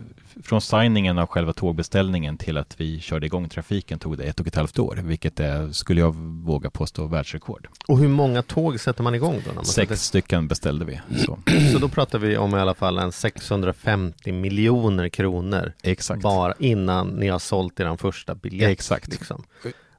[0.43, 4.47] från signingen av själva tågbeställningen till att vi körde igång trafiken tog det ett och
[4.47, 7.67] ett halvt år vilket är, skulle jag våga påstå, världsrekord.
[7.87, 9.53] Och hur många tåg sätter man igång då?
[9.53, 10.99] Man Sex stycken beställde vi.
[11.25, 11.39] Så.
[11.45, 16.21] sätter- Så då pratar vi om i alla fall en 650 miljoner kronor Exakt.
[16.21, 18.69] bara innan ni har sålt er första biljett.
[18.69, 19.07] Exakt.
[19.07, 19.43] Liksom.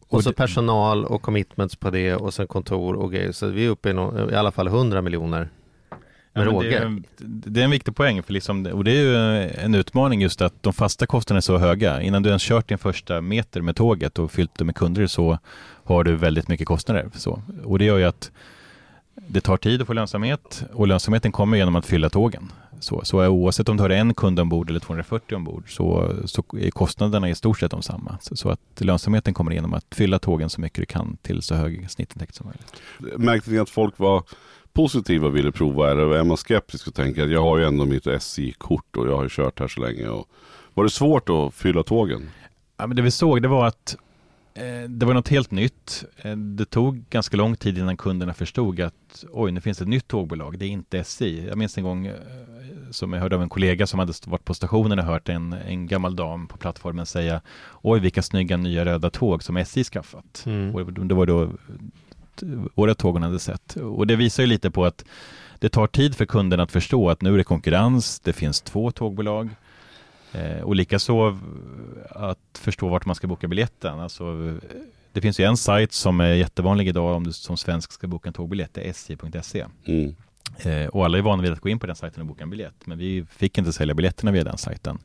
[0.09, 3.33] Och så personal och commitments på det och sen kontor och grejer.
[3.33, 5.49] Så vi är uppe i, no, i alla fall 100 miljoner
[6.33, 6.69] med Ja, råge.
[6.69, 7.03] det, är,
[7.51, 9.17] det är en viktig poäng, för liksom, och det är ju
[9.51, 12.03] en utmaning just att de fasta kostnaderna är så höga.
[12.03, 15.39] Innan du ens kört din första meter med tåget och fyllt det med kunder så
[15.85, 17.11] har du väldigt mycket kostnader.
[17.15, 17.43] Så.
[17.65, 18.31] Och det gör ju att
[19.15, 22.53] det tar tid att få lönsamhet och lönsamheten kommer genom att fylla tågen.
[22.81, 26.71] Så, så oavsett om du har en kund ombord eller 240 ombord så, så är
[26.71, 28.19] kostnaderna i stort sett de samma.
[28.21, 31.55] Så, så att lönsamheten kommer genom att fylla tågen så mycket du kan till så
[31.55, 33.19] hög snittintäkt som möjligt.
[33.21, 34.23] Märkte ni att folk var
[34.73, 37.85] positiva och ville prova eller är man skeptisk och tänker att jag har ju ändå
[37.85, 40.09] mitt SJ-kort och jag har ju kört här så länge.
[40.09, 40.29] Och...
[40.75, 42.31] Var det svårt att fylla tågen?
[42.77, 43.97] Ja, men det vi såg det var att
[44.55, 46.05] eh, det var något helt nytt.
[46.17, 49.89] Eh, det tog ganska lång tid innan kunderna förstod att oj, nu finns det ett
[49.89, 51.47] nytt tågbolag, det är inte SJ.
[51.47, 52.15] Jag minns en gång eh,
[52.91, 55.87] som jag hörde av en kollega som hade varit på stationen och hört en, en
[55.87, 57.41] gammal dam på plattformen säga
[57.83, 60.43] oj, vilka snygga nya röda tåg som SJ skaffat.
[60.47, 60.75] Mm.
[60.75, 61.51] Och det var då
[62.75, 63.77] våra tåg hon hade sett.
[63.77, 65.05] Och det visar ju lite på att
[65.59, 68.91] det tar tid för kunden att förstå att nu är det konkurrens, det finns två
[68.91, 69.49] tågbolag.
[70.33, 71.39] Eh, och likaså
[72.11, 74.01] att förstå vart man ska boka biljetten.
[74.01, 74.55] Alltså, eh,
[75.13, 78.29] det finns ju en sajt som är jättevanlig idag om du som svensk ska boka
[78.29, 79.67] en tågbiljett, det är sj.se.
[79.85, 80.15] Mm.
[80.65, 82.51] Eh, och alla är vana vid att gå in på den sajten och boka en
[82.51, 84.99] biljett, men vi fick inte sälja biljetterna via den sajten.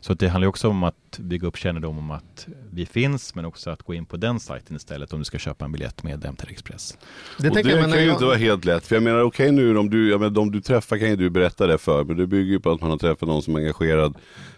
[0.00, 3.44] Så att det handlar också om att bygga upp kännedom om att vi finns, men
[3.44, 6.24] också att gå in på den sajten istället om du ska köpa en biljett med
[6.24, 6.98] MTR Express.
[7.38, 8.14] Det och det jag, kan ju jag...
[8.14, 8.86] inte vara helt lätt.
[8.86, 11.16] För jag menar okej okay, nu om du, jag menar, de du träffar kan ju
[11.16, 12.04] du berätta det för.
[12.04, 14.14] Men det bygger ju på att man har träffat någon som är engagerad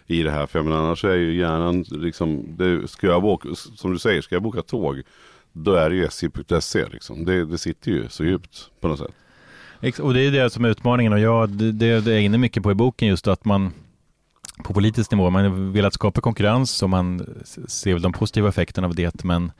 [0.07, 0.45] i det här.
[0.45, 4.21] För jag menar annars är ju hjärnan liksom, det, ska jag boka, som du säger,
[4.21, 5.01] ska jag boka tåg.
[5.53, 7.25] Då är det ju sj.se liksom.
[7.25, 9.11] Det, det sitter ju så djupt på något sätt.
[9.81, 12.63] Och det är det som är utmaningen och jag, det, det är jag inne mycket
[12.63, 13.73] på i boken just att man
[14.63, 17.35] på politisk nivå, man vill att skapa konkurrens och man
[17.67, 19.51] ser de positiva effekterna av det men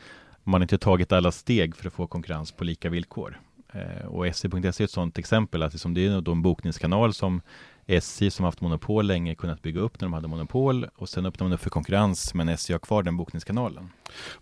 [0.43, 3.39] man har inte tagit alla steg för att få konkurrens på lika villkor.
[3.73, 7.41] Eh, och se.se är ett sådant exempel, att liksom det är en bokningskanal som
[7.87, 11.47] SJ som haft monopol länge kunnat bygga upp när de hade monopol och sen öppnar
[11.47, 13.89] man upp för konkurrens men SJ har kvar den bokningskanalen.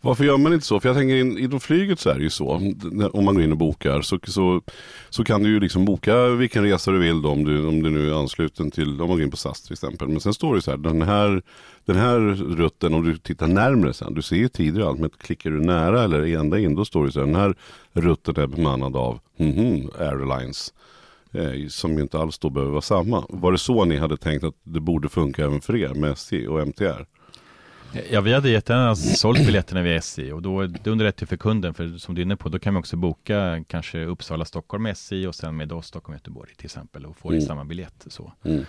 [0.02, 0.80] Varför gör man inte så?
[0.80, 2.50] För jag tänker in, inom flyget så är det ju så.
[3.14, 4.62] Om man går in och bokar så, så,
[5.10, 7.90] så kan du ju liksom boka vilken resa du vill då, om, du, om du
[7.90, 10.08] nu är ansluten till, om man går in på SAS till exempel.
[10.08, 11.42] Men sen står det så här, den här,
[11.86, 12.20] den här
[12.56, 15.60] rutten om du tittar närmre sen, du ser ju tider och allt, men klickar du
[15.60, 17.56] nära eller ända in då står det så här, den här
[17.94, 20.74] rutten är bemannad av mm -hmm, Airlines
[21.32, 23.26] eh, som ju inte alls då behöver vara samma.
[23.30, 26.48] Var det så ni hade tänkt att det borde funka även för er med SJ
[26.48, 27.06] och MTR?
[28.12, 31.98] Ja, vi hade jättegärna sålt biljetterna via SJ och då det underlättar för kunden, för
[31.98, 35.28] som du är inne på, då kan man också boka kanske Uppsala, Stockholm med SJ
[35.28, 37.42] och sen med oss Stockholm, Göteborg till exempel och få mm.
[37.42, 38.06] samma biljett.
[38.08, 38.34] Så.
[38.44, 38.66] Mm.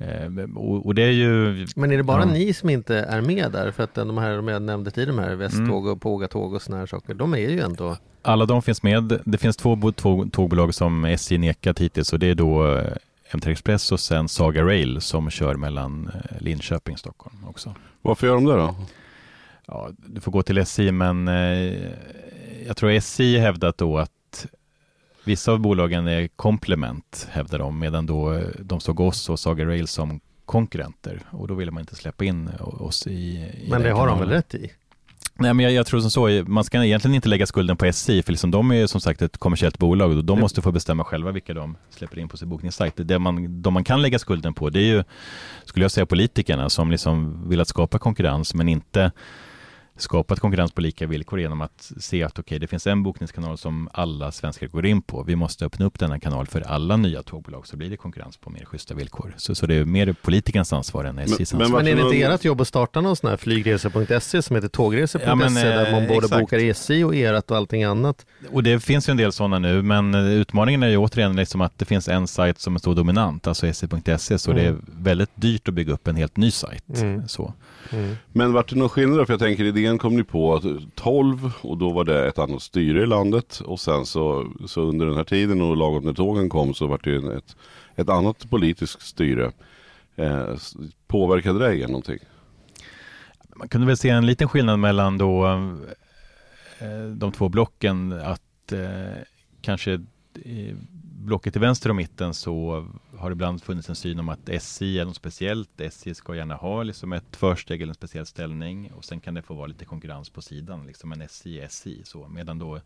[0.00, 1.66] Eh, och, och, det är ju...
[1.76, 2.32] Men är det bara ja.
[2.32, 3.70] ni som inte är med där?
[3.70, 6.78] För att de här de jag nämnde tidigare, de här Västtåg och Pågatåg och sådana
[6.78, 9.20] här saker, de är ju ändå alla de finns med.
[9.24, 12.92] Det finns två tåg, tågbolag som SJ nekat hittills och det är då eh,
[13.34, 17.74] MT Express och sen Saga Rail som kör mellan eh, Linköping och Stockholm också.
[18.02, 18.74] Varför gör de det då?
[19.66, 21.26] Ja, du får gå till SJ men
[22.66, 24.12] jag tror SJ hävdat då att
[25.30, 29.64] vissa av bolagen är komplement hävdar de medan då eh, de såg oss och Saga
[29.64, 33.90] Rail som konkurrenter och då ville man inte släppa in oss i, i Men det
[33.90, 34.70] har de väl rätt i?
[35.34, 38.22] Nej, men jag, jag, tror som så, man ska egentligen inte lägga skulden på SJ,
[38.22, 41.32] för liksom de är som sagt ett kommersiellt bolag och de måste få bestämma själva
[41.32, 42.94] vilka de släpper in på sin bokningssajt.
[42.96, 45.04] Det man, de man kan lägga skulden på, det är ju,
[45.64, 49.12] skulle jag säga, politikerna som liksom vill att skapa konkurrens, men inte
[50.02, 53.58] skapat konkurrens på lika villkor genom att se att okej, okay, det finns en bokningskanal
[53.58, 55.22] som alla svenskar går in på.
[55.22, 58.50] Vi måste öppna upp denna kanal för alla nya tågbolag så blir det konkurrens på
[58.50, 59.34] mer schyssta villkor.
[59.36, 61.58] Så, så det är mer politikernas ansvar än SJs ansvar.
[61.58, 64.68] Men, men är det inte ert jobb att starta någon sån här flygresor.se som heter
[64.68, 66.40] tågresor.se ja, där man både exakt.
[66.40, 68.26] bokar SJ och erat och allting annat?
[68.52, 71.78] Och det finns ju en del sådana nu, men utmaningen är ju återigen liksom att
[71.78, 74.62] det finns en sajt som är så dominant, alltså SJ.se, så mm.
[74.62, 76.84] det är väldigt dyrt att bygga upp en helt ny sajt.
[77.00, 77.28] Mm.
[77.28, 77.54] Så.
[77.90, 78.16] Mm.
[78.32, 79.26] Men vart det någon skillnad?
[79.26, 82.62] För jag tänker idén kom ni på att 12 och då var det ett annat
[82.62, 86.48] styre i landet och sen så, så under den här tiden och lagom när tågen
[86.48, 87.56] kom så var det ett,
[87.96, 89.52] ett annat politiskt styre.
[90.16, 90.54] Eh,
[91.06, 92.18] påverkade det er någonting?
[93.56, 95.46] Man kunde väl se en liten skillnad mellan då
[96.78, 99.22] eh, de två blocken att eh,
[99.60, 100.00] kanske
[101.20, 102.86] blocket till vänster och mitten så
[103.20, 105.80] har ibland funnits en syn om att SJ är något speciellt.
[105.80, 109.42] SJ ska gärna ha liksom ett försteg eller en speciell ställning och sen kan det
[109.42, 110.86] få vara lite konkurrens på sidan.
[110.86, 112.04] Liksom en SJ är SJ.
[112.04, 112.28] Så.
[112.28, 112.80] Medan då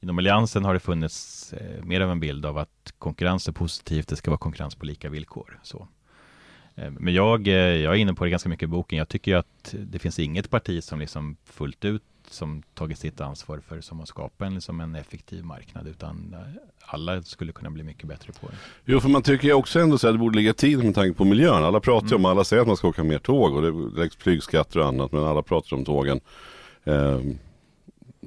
[0.00, 4.08] inom Alliansen har det funnits eh, mer av en bild av att konkurrens är positivt.
[4.08, 5.60] Det ska vara konkurrens på lika villkor.
[5.62, 5.88] Så.
[6.74, 8.98] Eh, men jag, eh, jag är inne på det ganska mycket i boken.
[8.98, 13.60] Jag tycker att det finns inget parti som liksom fullt ut som tagit sitt ansvar
[13.68, 17.82] för som att skapa en, liksom en effektiv marknad utan eh, alla skulle kunna bli
[17.82, 18.56] mycket bättre på det.
[18.84, 21.18] Jo, för man tycker ju också ändå så att det borde ligga tid med tanke
[21.18, 21.64] på miljön.
[21.64, 22.24] Alla pratar ju mm.
[22.24, 25.12] om, alla säger att man ska åka mer tåg och det läggs flygskatter och annat,
[25.12, 26.20] men alla pratar om tågen.
[26.84, 27.20] Eh,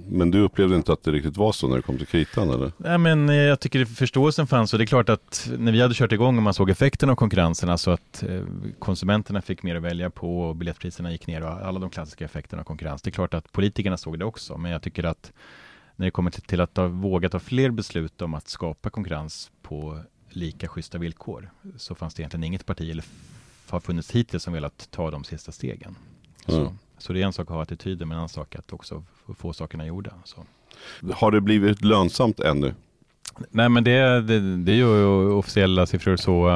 [0.09, 2.71] men du upplevde inte att det riktigt var så när det kom till kritan eller?
[2.77, 5.93] Nej men eh, jag tycker förståelsen fanns och det är klart att när vi hade
[5.93, 8.41] kört igång och man såg effekten av konkurrensen, alltså att eh,
[8.79, 12.59] konsumenterna fick mer att välja på och biljettpriserna gick ner och alla de klassiska effekterna
[12.59, 13.01] av konkurrens.
[13.01, 15.31] Det är klart att politikerna såg det också, men jag tycker att
[15.95, 19.99] när det kommer till att ha vågat ta fler beslut om att skapa konkurrens på
[20.29, 23.05] lika schyssta villkor så fanns det egentligen inget parti eller
[23.69, 25.95] har funnits hittills som velat ta de sista stegen.
[26.47, 26.77] Mm.
[26.97, 29.03] Så, det är en sak att ha attityder men en annan sak att också
[29.37, 30.13] få sakerna gjorda.
[30.23, 30.45] Så.
[31.13, 32.73] Har det blivit lönsamt ännu?
[33.49, 36.49] Nej men det, det, det är ju officiella siffror så.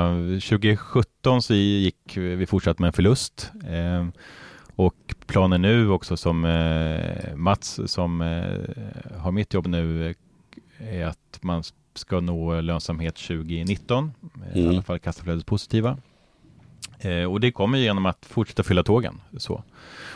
[0.49, 3.51] 2017 så gick vi fortsatt med en förlust.
[3.67, 4.07] Eh,
[4.75, 10.15] och planen nu också som eh, Mats som eh, har mitt jobb nu
[10.77, 14.11] är att man ska nå lönsamhet 2019.
[14.53, 14.65] Mm.
[14.65, 15.97] I alla fall kassaflödet positiva.
[17.01, 19.21] Eh, och det kommer genom att fortsätta fylla tågen.
[19.37, 19.63] Så.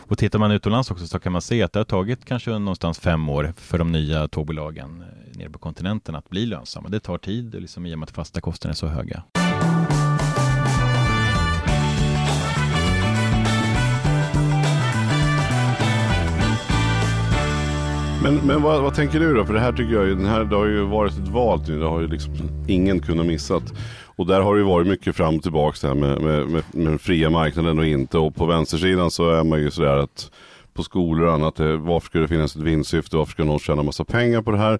[0.08, 3.00] Och tittar man utomlands också så kan man se att det har tagit kanske någonstans
[3.00, 6.89] fem år för de nya tågbolagen eh, nere på kontinenten att bli lönsamma.
[6.89, 9.24] Det tar tid liksom, i och med att fasta kostnader är så höga.
[18.26, 19.46] Men, men vad, vad tänker du då?
[19.46, 21.80] För det här tycker jag, ju- den här, det har ju varit ett val nu.
[21.80, 22.34] Det har ju liksom
[22.68, 23.64] ingen kunnat missat.
[24.06, 26.64] Och där har det ju varit mycket fram och tillbaka det här med, med, med,
[26.72, 28.18] med den fria marknaden och inte.
[28.18, 30.32] Och på vänstersidan så är man ju sådär att
[30.74, 33.18] på skolor och annat, eh, varför ska det finnas ett vinstsyfte?
[33.18, 34.80] Varför ska någon tjäna massa pengar på det här?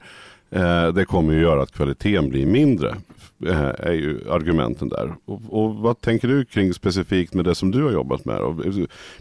[0.56, 2.96] Eh, det kommer ju göra att kvaliteten blir mindre.
[3.46, 5.15] Eh, är ju argumenten där.
[5.26, 8.38] Och, och vad tänker du kring specifikt med det som du har jobbat med?
[8.38, 8.56] Och,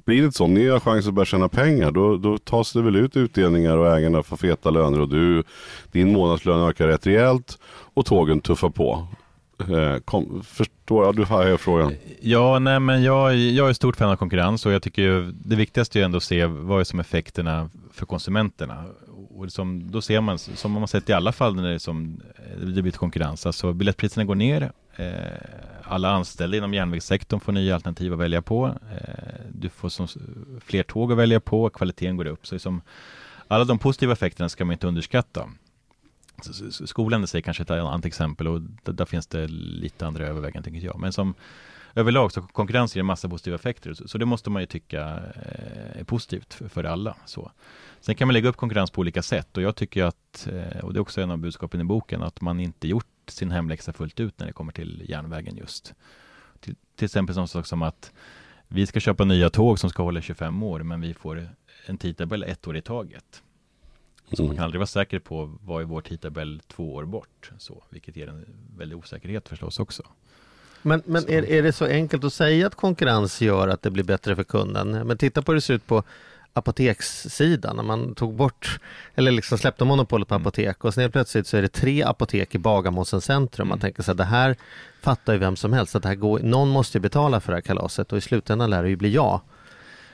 [0.04, 2.82] blir det så, om ni har chans att börja tjäna pengar, då, då tas det
[2.82, 5.42] väl ut utdelningar och ägarna får feta löner och du,
[5.92, 7.58] din månadslön ökar rätt rejält
[7.94, 9.06] och tågen tuffar på.
[9.60, 11.16] Eh, kom, förstår, jag?
[11.16, 11.94] du har frågan.
[12.20, 15.56] Ja, nej, men jag, jag är stort fan av konkurrens och jag tycker ju, det
[15.56, 18.84] viktigaste är ändå att se vad är som effekterna för konsumenterna.
[19.36, 21.78] Och liksom, då ser man, som man har sett i alla fall när det, är
[21.78, 25.12] som, eh, det blir konkurrens, alltså biljettpriserna går ner, eh,
[25.82, 30.08] alla anställda inom järnvägssektorn får nya alternativ att välja på, eh, du får som,
[30.60, 32.46] fler tåg att välja på, kvaliteten går upp.
[32.46, 32.82] Så liksom,
[33.48, 35.48] alla de positiva effekterna ska man inte underskatta.
[36.70, 40.26] Skolan i sig kanske är ett annat exempel och där, där finns det lite andra
[40.26, 41.00] överväganden tänker jag.
[41.00, 41.34] Men som
[41.94, 43.94] överlag så konkurrens ger en massa positiva effekter.
[43.94, 47.16] Så, så det måste man ju tycka eh, är positivt för, för alla.
[47.26, 47.52] Så.
[48.00, 50.92] Sen kan man lägga upp konkurrens på olika sätt och jag tycker att, eh, och
[50.92, 54.20] det är också en av budskapen i boken, att man inte gjort sin hemläxa fullt
[54.20, 55.94] ut när det kommer till järnvägen just.
[56.60, 58.12] Till, till exempel som sak som att
[58.68, 61.48] vi ska köpa nya tåg som ska hålla i 25 år, men vi får
[61.86, 63.42] en tidtabell ett år i taget.
[64.32, 67.84] Så man kan aldrig vara säker på vad är vår tidtabell två år bort, så,
[67.90, 70.02] vilket ger en väldig osäkerhet förstås också.
[70.86, 74.04] Men, men är, är det så enkelt att säga att konkurrens gör att det blir
[74.04, 75.06] bättre för kunden?
[75.06, 76.02] Men titta på hur det ser ut på
[76.52, 78.80] apotekssidan när man tog bort
[79.14, 82.54] eller liksom släppte monopolet på apotek och sen helt plötsligt så är det tre apotek
[82.54, 83.68] i Bagarmossen centrum.
[83.68, 84.56] Man tänker så här, det här
[85.02, 87.56] fattar ju vem som helst att det här går, någon måste ju betala för det
[87.56, 89.40] här kalaset och i slutändan lär det ju bli jag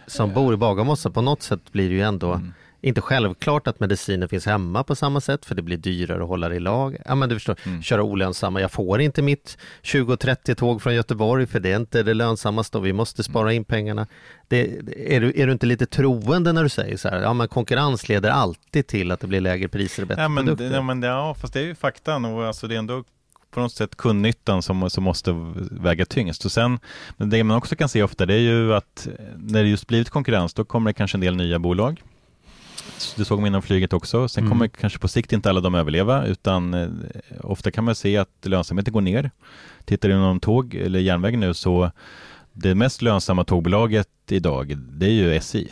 [0.07, 1.13] som bor i Bagarmossen.
[1.13, 2.41] På något sätt blir det ju ändå
[2.83, 6.49] inte självklart att medicinen finns hemma på samma sätt för det blir dyrare att hålla
[6.49, 6.97] det i lag.
[7.05, 8.61] Ja men du förstår, köra olönsamma.
[8.61, 12.87] Jag får inte mitt 20-30 tåg från Göteborg för det är inte det lönsammaste och
[12.87, 14.07] vi måste spara in pengarna.
[14.49, 17.49] Det, är, du, är du inte lite troende när du säger så här, ja men
[17.49, 20.77] konkurrens leder alltid till att det blir lägre priser och bättre Ja men, det, produkter?
[20.77, 23.05] ja, men ja, fast det är ju faktan och alltså det är ändå
[23.51, 26.45] på något sätt kundnyttan som, som måste väga tyngst.
[26.45, 26.79] Och sen,
[27.17, 30.11] men det man också kan se ofta det är ju att när det just blivit
[30.11, 32.03] konkurrens då kommer det kanske en del nya bolag.
[33.17, 34.29] Det såg man inom flyget också.
[34.29, 36.89] Sen kommer kanske på sikt inte alla de överleva utan eh,
[37.41, 39.31] ofta kan man se att lönsamheten går ner.
[39.85, 41.91] Tittar du inom tåg eller järnväg nu så
[42.53, 45.69] det mest lönsamma tågbolaget idag det är ju SJ.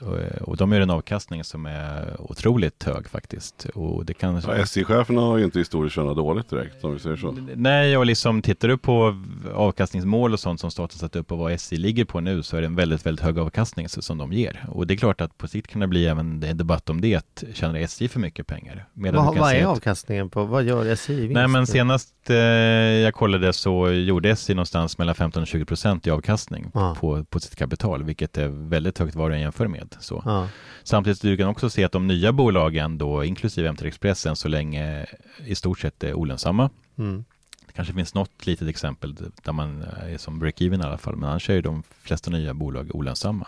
[0.00, 3.66] Och, eh, och de gör en avkastning som är otroligt hög faktiskt.
[3.74, 7.16] Och det kan, Ja, SJ-cheferna har ju inte historiskt kört dåligt direkt om vi säger
[7.16, 7.34] så.
[7.54, 9.22] Nej, och liksom tittar du på
[9.54, 12.60] avkastningsmål och sånt som staten satt upp och vad SJ ligger på nu så är
[12.60, 14.64] det en väldigt, väldigt hög avkastning som de ger.
[14.68, 17.14] Och det är klart att på sikt kan det bli även en debatt om det.
[17.14, 18.86] att Tjänar SJ för mycket pengar?
[18.92, 21.34] Medan kan vad är att- avkastningen på, vad gör SJ i vinst?
[21.34, 26.06] Nej men senast eh, jag kollade så gjorde SJ någonstans mellan 15 och 20 procent
[26.06, 26.96] i avkastning Ja.
[27.00, 29.87] på, på sitt kapital, vilket är väldigt högt vad du jämför med.
[30.00, 30.22] Så.
[30.24, 30.48] Ja.
[30.82, 34.48] Samtidigt du kan också se att de nya bolagen då, inklusive MT Express än så
[34.48, 35.06] länge
[35.46, 36.70] i stort sett är olönsamma.
[36.98, 37.24] Mm.
[37.66, 41.28] Det kanske finns något litet exempel där man är som break-even i alla fall, men
[41.30, 43.46] annars är ju de flesta nya bolag olönsamma.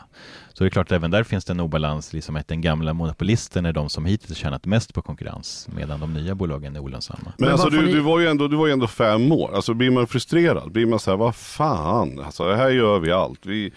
[0.52, 2.92] Så det är klart att även där finns det en obalans, liksom att den gamla
[2.92, 7.18] monopolisten är de som hittills tjänat mest på konkurrens, medan de nya bolagen är olönsamma.
[7.24, 9.54] Men, Men alltså du, ni- du, var ju ändå, du var ju ändå fem år.
[9.54, 10.72] Alltså blir man frustrerad?
[10.72, 13.46] Blir man så här, vad fan, alltså det här gör vi allt.
[13.46, 13.72] Vi,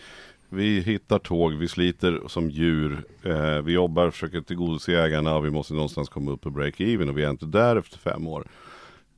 [0.54, 3.04] vi hittar tåg, vi sliter som djur.
[3.24, 7.18] Eh, vi jobbar, försöker tillgodose ägarna och vi måste någonstans komma upp på break-even och
[7.18, 8.48] vi är inte där efter fem år.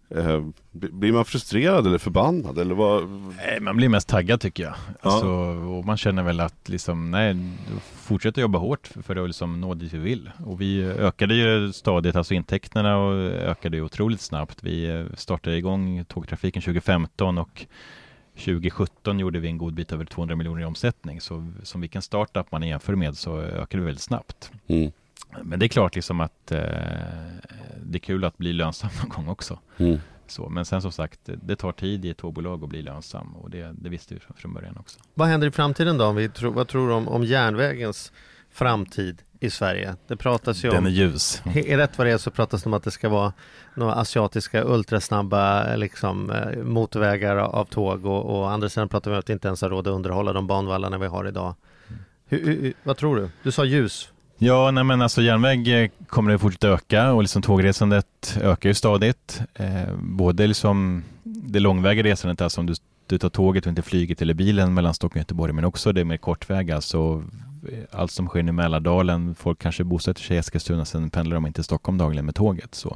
[0.10, 2.58] Eh, blir man frustrerad eller förbannad?
[2.60, 3.10] Eller vad?
[3.38, 4.74] Nej, man blir mest taggad tycker jag.
[5.02, 5.28] Alltså,
[5.78, 7.36] och man känner väl att liksom, nej,
[7.96, 10.32] fortsätta jobba hårt för- för att liksom nå dit vi vill.
[10.46, 14.64] Och vi ökade ju stadigt, alltså intäkterna och ökade ju otroligt snabbt.
[14.64, 17.66] Vi eh, startade igång tågtrafiken 2015 och
[18.36, 21.22] 2017 gjorde vi en god bit över 200 miljoner i omsättning.
[21.22, 24.52] Så som vilken startup man jämför med så ökade vi väldigt snabbt.
[24.68, 24.92] Mm.
[25.44, 26.60] Men det är klart liksom att eh,
[27.84, 29.60] det är kul att bli lönsam någon gång också.
[29.78, 29.98] Mm.
[30.28, 33.36] Så, men sen som sagt, det- det tar tid i ett tågbolag att bli lönsam
[33.36, 35.00] och det, det visste vi från, början också.
[35.14, 36.06] Vad händer i framtiden då?
[36.06, 38.12] Om vi tror, vad tror du om, om järnvägens
[38.52, 39.96] framtid i Sverige.
[40.08, 41.42] Det pratas ju Den om är ljus.
[41.56, 43.34] Är rätt vad det är så pratas det om att det ska vara
[43.76, 49.20] några asiatiska ultrasnabba liksom, eh, motorvägar av tåg och, och andra sidan pratar vi om
[49.20, 51.56] att vi inte ens har råd att underhålla de banvallarna vi har idag.
[52.28, 53.30] Hur, hur, vad tror du?
[53.44, 54.10] Du sa ljus.
[54.38, 58.74] Ja, nej men alltså järnväg eh, kommer det fortsätta öka och liksom tågresandet ökar ju
[58.74, 59.42] stadigt.
[59.54, 62.74] Eh, både liksom det långväga resandet, alltså om du,
[63.08, 66.06] du tar tåget och inte flyget eller bilen mellan Stockholm och Göteborg, men också det
[66.06, 67.24] mer kortväga, alltså
[67.72, 71.46] eh, allt som sker i Mälardalen, folk kanske bosätter sig i Eskilstuna, sen pendlar de
[71.48, 72.76] inte till Stockholm dagligen med tåget.
[72.76, 72.96] Så,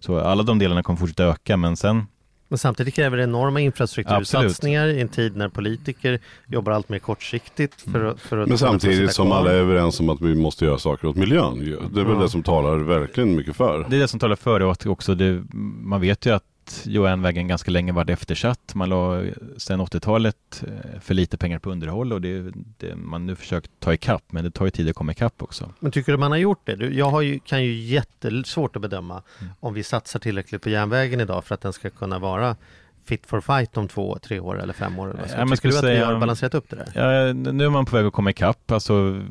[0.00, 2.06] så alla de delarna kommer fortsätta öka, men sen
[2.48, 7.80] Men samtidigt kräver det enorma infrastruktursatsningar i en tid när politiker jobbar allt mer kortsiktigt
[7.92, 10.78] för, att- för att Men samtidigt som alla är överens om att vi måste göra
[10.78, 11.58] saker åt miljön.
[11.94, 12.22] Det är väl Ja.
[12.22, 13.86] det som talar verkligen mycket för.
[13.90, 15.42] Det är det som talar för det och att också det,
[15.82, 16.44] man vet ju att
[16.84, 18.74] järnvägen ganska länge varit eftersatt.
[18.74, 19.22] Man la
[19.56, 23.94] sedan 80-talet eh, för lite pengar på underhåll och det, det man nu försökt ta
[23.94, 25.72] ikapp men det tar ju tid att komma ikapp också.
[25.80, 26.72] Men tycker du man har gjort det?
[26.86, 29.52] Jag har ju, kan ju jättesvårt att bedöma Mm.
[29.60, 32.56] om vi satsar tillräckligt på järnvägen idag för att den ska kunna vara
[33.04, 35.10] fit for fight om två, tre år eller fem år.
[35.10, 35.28] Eller.
[35.28, 36.88] Så Ja, tycker du att vi säga- har balanserat upp det där?
[36.94, 38.70] Ja, nu är man på väg att komma ikapp.
[38.70, 39.22] Alltså,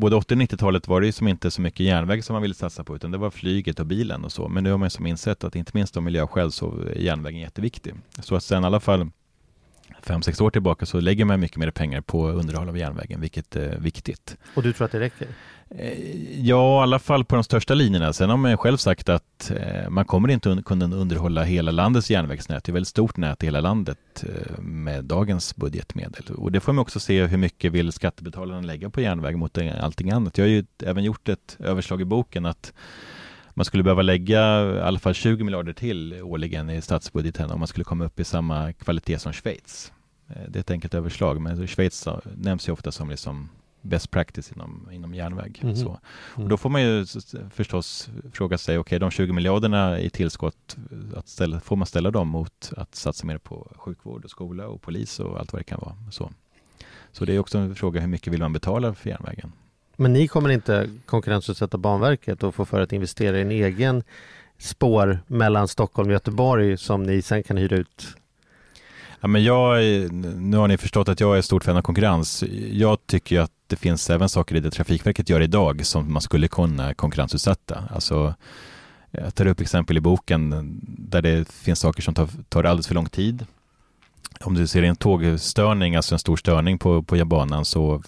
[0.00, 2.54] både 80 och 90-talet var det ju som inte så mycket järnväg som man ville
[2.54, 4.48] satsa på utan det var flyget och bilen och så.
[4.48, 7.40] Men nu har man ju som insett att inte minst av miljöskäl så är järnvägen
[7.40, 7.94] jätteviktig.
[8.18, 9.10] Så att sen i alla fall
[10.02, 13.56] fem sex år tillbaka så lägger man mycket mer pengar på underhåll av järnvägen, vilket
[13.56, 14.36] är viktigt.
[14.54, 15.28] Och du tror att det räcker?
[15.78, 18.12] Eh, Ja, i alla fall på de största linjerna.
[18.12, 22.10] Sen har man själv sagt att eh, man kommer inte un- kunna underhålla hela landets
[22.10, 22.64] järnvägsnät.
[22.64, 26.24] Det är ett väldigt stort nät i hela landet eh, med dagens budgetmedel.
[26.36, 30.10] Och det får man också se hur mycket vill skattebetalarna lägga på järnväg mot allting
[30.10, 30.38] annat.
[30.38, 32.72] Jag har ju även gjort ett överslag i boken att
[33.60, 37.68] man skulle behöva lägga i alla fall 20 miljarder till årligen i statsbudgeten om man
[37.68, 39.92] skulle komma upp i samma kvalitet som Schweiz.
[40.28, 43.48] Eh, Det är ett enkelt överslag, men Schweiz eh, nämns ju ofta som liksom
[43.82, 45.60] best practice inom, inom järnväg.
[45.62, 45.76] Mhm.
[45.76, 46.00] Så.
[46.34, 47.06] Och då får man ju
[47.50, 50.76] förstås fråga sig, okej de 20 miljarderna i tillskott,
[51.16, 54.82] att ställa, får man ställa dem mot att satsa mer på sjukvård och skola och
[54.82, 55.96] polis och allt vad det kan vara.
[56.10, 56.30] Så,
[57.12, 59.52] så det är också en fråga, hur mycket vill man betala för järnvägen?
[60.00, 64.02] Men ni kommer inte konkurrensutsätta Banverket och få för att investera i en egen
[64.58, 68.06] spår mellan Stockholm och Göteborg som ni sen kan hyra ut?
[69.20, 69.82] Ja, men jag,
[70.12, 72.44] nu har ni förstått att jag är stort fan av konkurrens.
[72.70, 76.22] Jag tycker ju att det finns även saker i det Trafikverket gör idag som man
[76.22, 77.84] skulle kunna konkurrensutsätta.
[77.90, 78.34] Alltså,
[79.10, 82.94] jag tar upp exempel i boken där det finns saker som tar, tar alldeles för
[82.94, 83.46] lång tid.
[84.40, 88.02] Om du ser en tågstörning, alltså en stor störning på, på banan så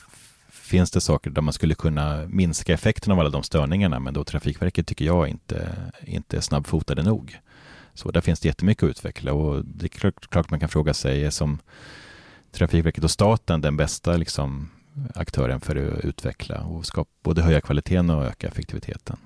[0.72, 4.24] finns det saker där man skulle kunna minska effekten av alla de störningarna men då
[4.24, 7.38] Trafikverket tycker jag inte, inte är snabbfotade nog.
[7.94, 10.94] Så där finns det jättemycket att utveckla och det är klart, klart man kan fråga
[10.94, 11.58] sig är som
[12.52, 14.70] Trafikverket och staten den bästa liksom,
[15.14, 19.16] aktören för att utveckla och skapa, både höja kvaliteten och öka effektiviteten.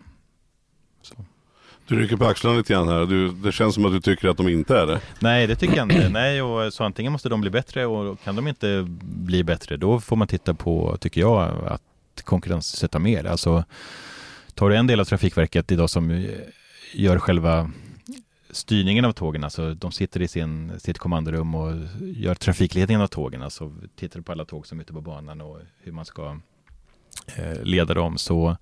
[1.88, 3.06] Du rycker på axlarna lite grann här.
[3.06, 5.00] Du, det känns som att du tycker att de inte är det.
[5.18, 6.08] Nej, det tycker jag inte.
[6.08, 10.00] Nej, och så antingen måste de bli bättre och kan de inte bli bättre, då
[10.00, 11.82] får man titta på, tycker jag, att
[12.24, 13.24] konkurrenssätta mer.
[13.24, 13.64] Alltså,
[14.54, 16.26] tar du en del av Trafikverket idag som
[16.94, 17.70] gör själva
[18.50, 23.42] styrningen av tågen, alltså de sitter i sin, sitt kommandorum och gör trafikledningen av tågen,
[23.42, 26.38] alltså tittar på alla tåg som är ute på banan och hur man ska
[27.36, 28.56] eh, leda dem, så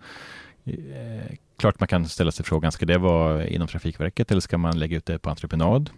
[0.64, 4.78] eh, klart man kan ställa sig frågan, ska det vara inom Trafikverket eller ska man
[4.78, 5.90] lägga ut det på entreprenad?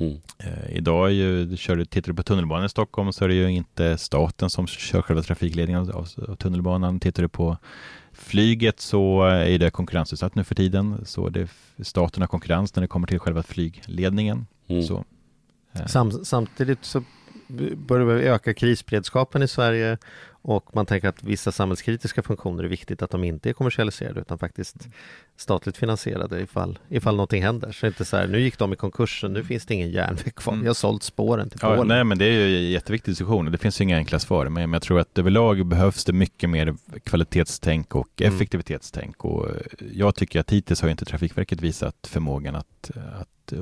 [0.00, 0.20] Mm.
[0.38, 3.34] Eh, idag är ju, kör du, tittar du på tunnelbanan i Stockholm så är det
[3.34, 7.00] ju inte staten som kör själva trafikledningen av, av tunnelbanan.
[7.00, 7.56] Tittar du på
[8.12, 11.06] flyget så är det konkurrensutsatt nu för tiden.
[11.06, 11.48] Så det,
[11.80, 14.46] staten har konkurrens när det kommer till själva flygledningen.
[14.66, 14.82] Mm.
[14.82, 15.04] Så,
[15.72, 17.02] eh, Sam, samtidigt så
[17.76, 19.98] börjar öka krisberedskapen i Sverige
[20.44, 24.38] och man tänker att vissa samhällskritiska funktioner är viktigt att de inte är kommersialiserade utan
[24.38, 24.76] faktiskt
[25.36, 27.72] statligt finansierade ifall, ifall någonting händer.
[27.72, 30.52] Så inte så här, nu gick de i konkursen, nu finns det ingen järnväg kvar,
[30.52, 30.62] Mm.
[30.62, 31.88] vi har sålt spåren till Ja, Polen.
[31.88, 34.44] nej, men det är ju en jätteviktig diskussion och det finns ju inga enkla svar.
[34.44, 36.74] Men men jag tror att överlag behövs det mycket mer
[37.04, 38.34] kvalitetstänk och Mm.
[38.34, 39.24] effektivitetstänk.
[39.24, 39.54] Och eh,
[39.92, 42.90] jag tycker att hittills har inte Trafikverket visat förmågan att,
[43.20, 43.58] att eh,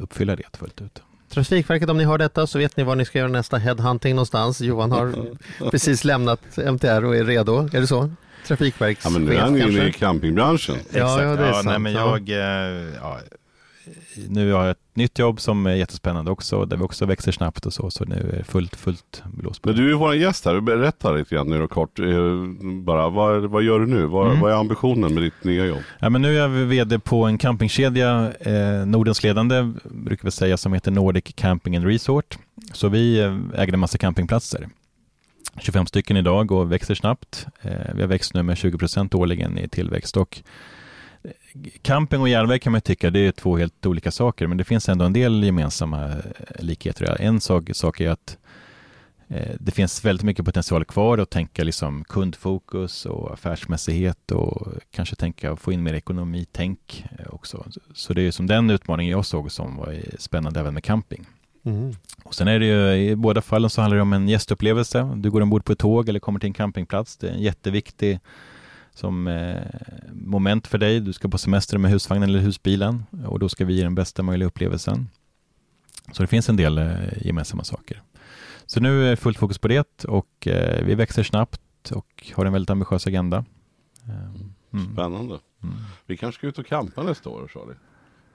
[0.00, 1.02] uppfylla det fullt ut.
[1.34, 4.60] Trafikverket, om ni hör detta så vet ni var ni ska göra nästa headhunting någonstans.
[4.60, 5.14] Johan har
[5.70, 8.10] precis lämnat MTR och är redo, är det så?
[8.46, 10.76] Trafikverkschef Ja, men nu är han ju inne i campingbranschen.
[10.92, 11.66] Ja, ja, det är sant.
[11.66, 12.18] Nej, men Ja.
[12.18, 13.18] jag, eh, ja,
[14.28, 17.66] nu har jag ett nytt jobb som är jättespännande också, där vi också växer snabbt
[17.66, 19.68] och så, så nu är det fullt, fullt blås på.
[19.68, 20.60] Men du är vår gäst här.
[20.60, 21.98] Berätta lite grann nu då kort.
[21.98, 22.06] eh,
[22.84, 24.06] Bara, vad, vad gör du nu?
[24.06, 24.40] Vad, Mm.
[24.40, 25.82] vad är ambitionen med ditt nya jobb?
[25.98, 30.56] Ja, men nu är jag vd på en campingkedja, eh, Nordens ledande, brukar vi säga,
[30.56, 32.38] som heter Nordic Camping and Resort.
[32.72, 34.68] Så vi eh, äger en massa campingplatser.
[35.60, 37.46] 25 stycken idag och växer snabbt.
[37.62, 40.42] Eh, vi har växt nu med 20 procent årligen i tillväxt och
[41.82, 44.88] camping och järnväg kan man tycka det är två helt olika saker men det finns
[44.88, 46.18] ändå en del gemensamma eh,
[46.58, 47.16] likheter.
[47.20, 48.38] En sak, sak är att
[49.28, 55.16] Eh, det finns väldigt mycket potential kvar att tänka liksom kundfokus och affärsmässighet och kanske
[55.16, 57.66] tänka få in mer ekonomitänk eh, också.
[57.94, 61.26] Så det är som den utmaningen jag såg som var spännande även med camping.
[61.64, 61.92] Mm.
[62.24, 65.10] Och sen är det ju i båda fallen så handlar det om en gästupplevelse.
[65.16, 67.16] Du går ombord på ett tåg eller kommer till en campingplats.
[67.16, 68.20] Det är en jätteviktig
[68.94, 69.62] som eh,
[70.12, 71.00] moment för dig.
[71.00, 74.22] Du ska på semester med husvagnen eller husbilen och då ska vi ge den bästa
[74.22, 75.08] möjliga upplevelsen.
[76.12, 78.02] Så det finns en del eh, gemensamma saker.
[78.66, 82.52] Så nu är fullt fokus på det och eh, vi växer snabbt och har en
[82.52, 83.44] väldigt ambitiös agenda.
[84.72, 84.92] Mm.
[84.92, 85.38] Spännande.
[85.62, 85.74] Mm.
[86.06, 87.76] Vi kanske ska ut och campa nästa år, Charlie.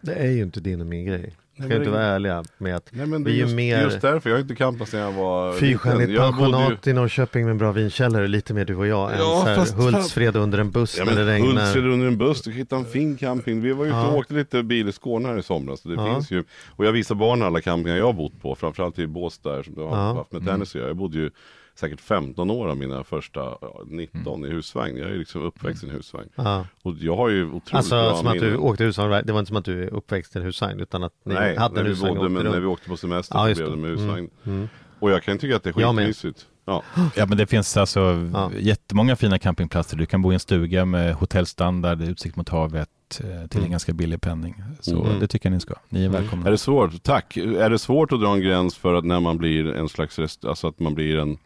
[0.02, 1.34] Det är ju inte din och min grej.
[1.60, 3.82] Ska Nej, inte vara ärliga med att Nej, men det vi är just, mer...
[3.82, 6.92] Just därför, jag har inte campat sedan jag var Fyrstjärnigt pensionat ju...
[6.92, 9.12] i Norrköping med bra vinkällare, lite mer du och jag.
[9.20, 11.48] Ja, än fast, Hultsfred under en buss ja, när det regnar.
[11.48, 13.62] Hultsfred under en buss, du kan hitta en fin camping.
[13.62, 15.82] Vi var ute och åkte lite bil i Skåne här i somras.
[15.82, 16.14] Det ja.
[16.14, 16.44] finns ju,
[16.76, 19.82] och jag visar barnen alla campingar jag har bott på, framförallt i Båstad som du
[19.82, 20.14] har ja.
[20.14, 20.84] haft med tennis mm.
[20.84, 20.90] jag.
[20.90, 21.32] jag bodde ju
[21.80, 24.52] säkert 15 år av mina första 19 mm.
[24.52, 24.98] i husvagn.
[24.98, 26.30] Jag är liksom uppväxt i en husvagn.
[26.36, 26.66] Ja.
[26.82, 29.48] Och jag har ju otroligt Alltså bra som att du åkte husvagn, det var inte
[29.48, 32.16] som att du är uppväxt i en husvagn utan att ni Nej, hade en husvagn
[32.16, 34.30] bodde, men när vi åkte på semester ja, så blev det med husvagn.
[34.44, 34.58] Mm.
[34.58, 34.70] Mm.
[35.00, 36.46] Och jag kan tycka att det är skitmysigt.
[36.66, 36.84] Ja.
[37.16, 38.52] ja men det finns alltså ja.
[38.58, 39.98] jättemånga fina campingplatser.
[39.98, 43.72] Du kan bo i en stuga med hotellstandard, utsikt mot havet till en mm.
[43.72, 44.64] ganska billig penning.
[44.80, 45.20] Så mm.
[45.20, 45.74] det tycker jag ni ska.
[45.90, 46.22] Ni är mm.
[46.22, 46.48] välkomna.
[46.48, 47.04] Är det svårt?
[47.04, 47.38] Tack.
[47.38, 50.46] Är det svårt att dra en gräns för att när man blir en slags, rest,
[50.46, 51.38] alltså att man blir en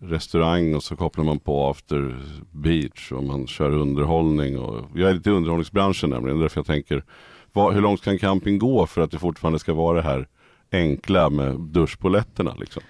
[0.00, 2.16] restaurang och så kopplar man på after
[2.50, 4.58] beach och man kör underhållning.
[4.58, 7.04] Och, jag är lite i underhållningsbranschen nämligen, därför jag tänker
[7.52, 10.28] vad, hur långt kan camping gå för att det fortfarande ska vara det här
[10.72, 12.82] enkla med duschpoletterna liksom?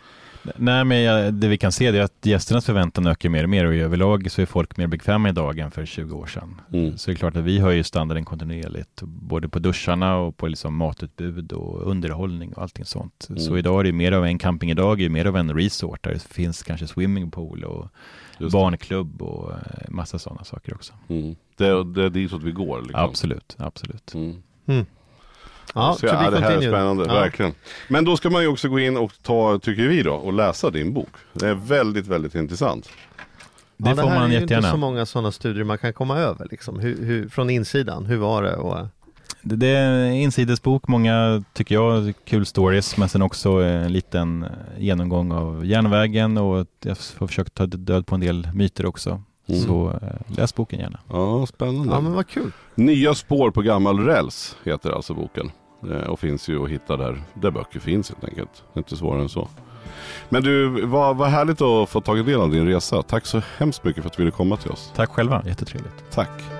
[0.57, 3.75] Nej, men det vi kan se är att gästernas förväntan ökar mer och mer och
[3.75, 6.61] överlag så är folk mer bekväma idag än för 20 år sedan.
[6.73, 6.99] Mm.
[6.99, 10.77] Så det är klart att vi höjer standarden kontinuerligt, både på duscharna och på liksom
[10.77, 13.27] matutbud och underhållning och allting sånt.
[13.31, 13.41] Mm.
[13.41, 16.13] Så idag är det mer av en camping idag, är mer av en resort där
[16.13, 17.89] det finns kanske swimmingpool och
[18.53, 20.93] barnklubb och eh, massa sådana saker också.
[21.09, 21.37] Mm.
[21.57, 22.83] Det, det är ditåt vi går?
[22.83, 23.05] Liksom.
[23.05, 24.15] Absolut, absolut.
[25.75, 27.15] Ja, så, ja, det här är spännande, ja.
[27.15, 27.53] verkligen.
[27.89, 30.71] Men då ska man ju också gå in och ta, tycker vi då, och läsa
[30.71, 31.11] din bok.
[31.33, 32.89] Det är väldigt, väldigt intressant.
[33.77, 34.31] Det, ja, det får man jättegärna.
[34.31, 36.79] Det här är ju inte så många sådana studier man kan komma över, liksom.
[36.79, 38.07] hur, hur, från insidan.
[38.07, 38.57] Hur var det?
[38.57, 38.87] Och...
[39.43, 44.47] Det, det är en insidesbok, många tycker jag, kul stories, men sen också en liten
[44.79, 49.23] genomgång av järnvägen och jag har försökt ta död på en del myter också.
[49.47, 49.61] Mm.
[49.61, 51.01] Så eh, läs boken gärna.
[51.09, 51.95] Ja, spännande.
[51.95, 52.53] Ja, men vad kul.
[52.75, 55.51] Nya spår på gammal räls heter alltså boken.
[55.91, 58.65] Eh, och finns ju att hitta där, där böcker finns helt enkelt.
[58.75, 59.49] Inte svårare än så.
[60.29, 63.03] Men du, vad, vad härligt att få tagit del av din resa.
[63.03, 64.93] Tack så hemskt mycket för att du ville komma till oss.
[64.97, 66.11] Tack själva, jättetrevligt.
[66.11, 66.60] Tack.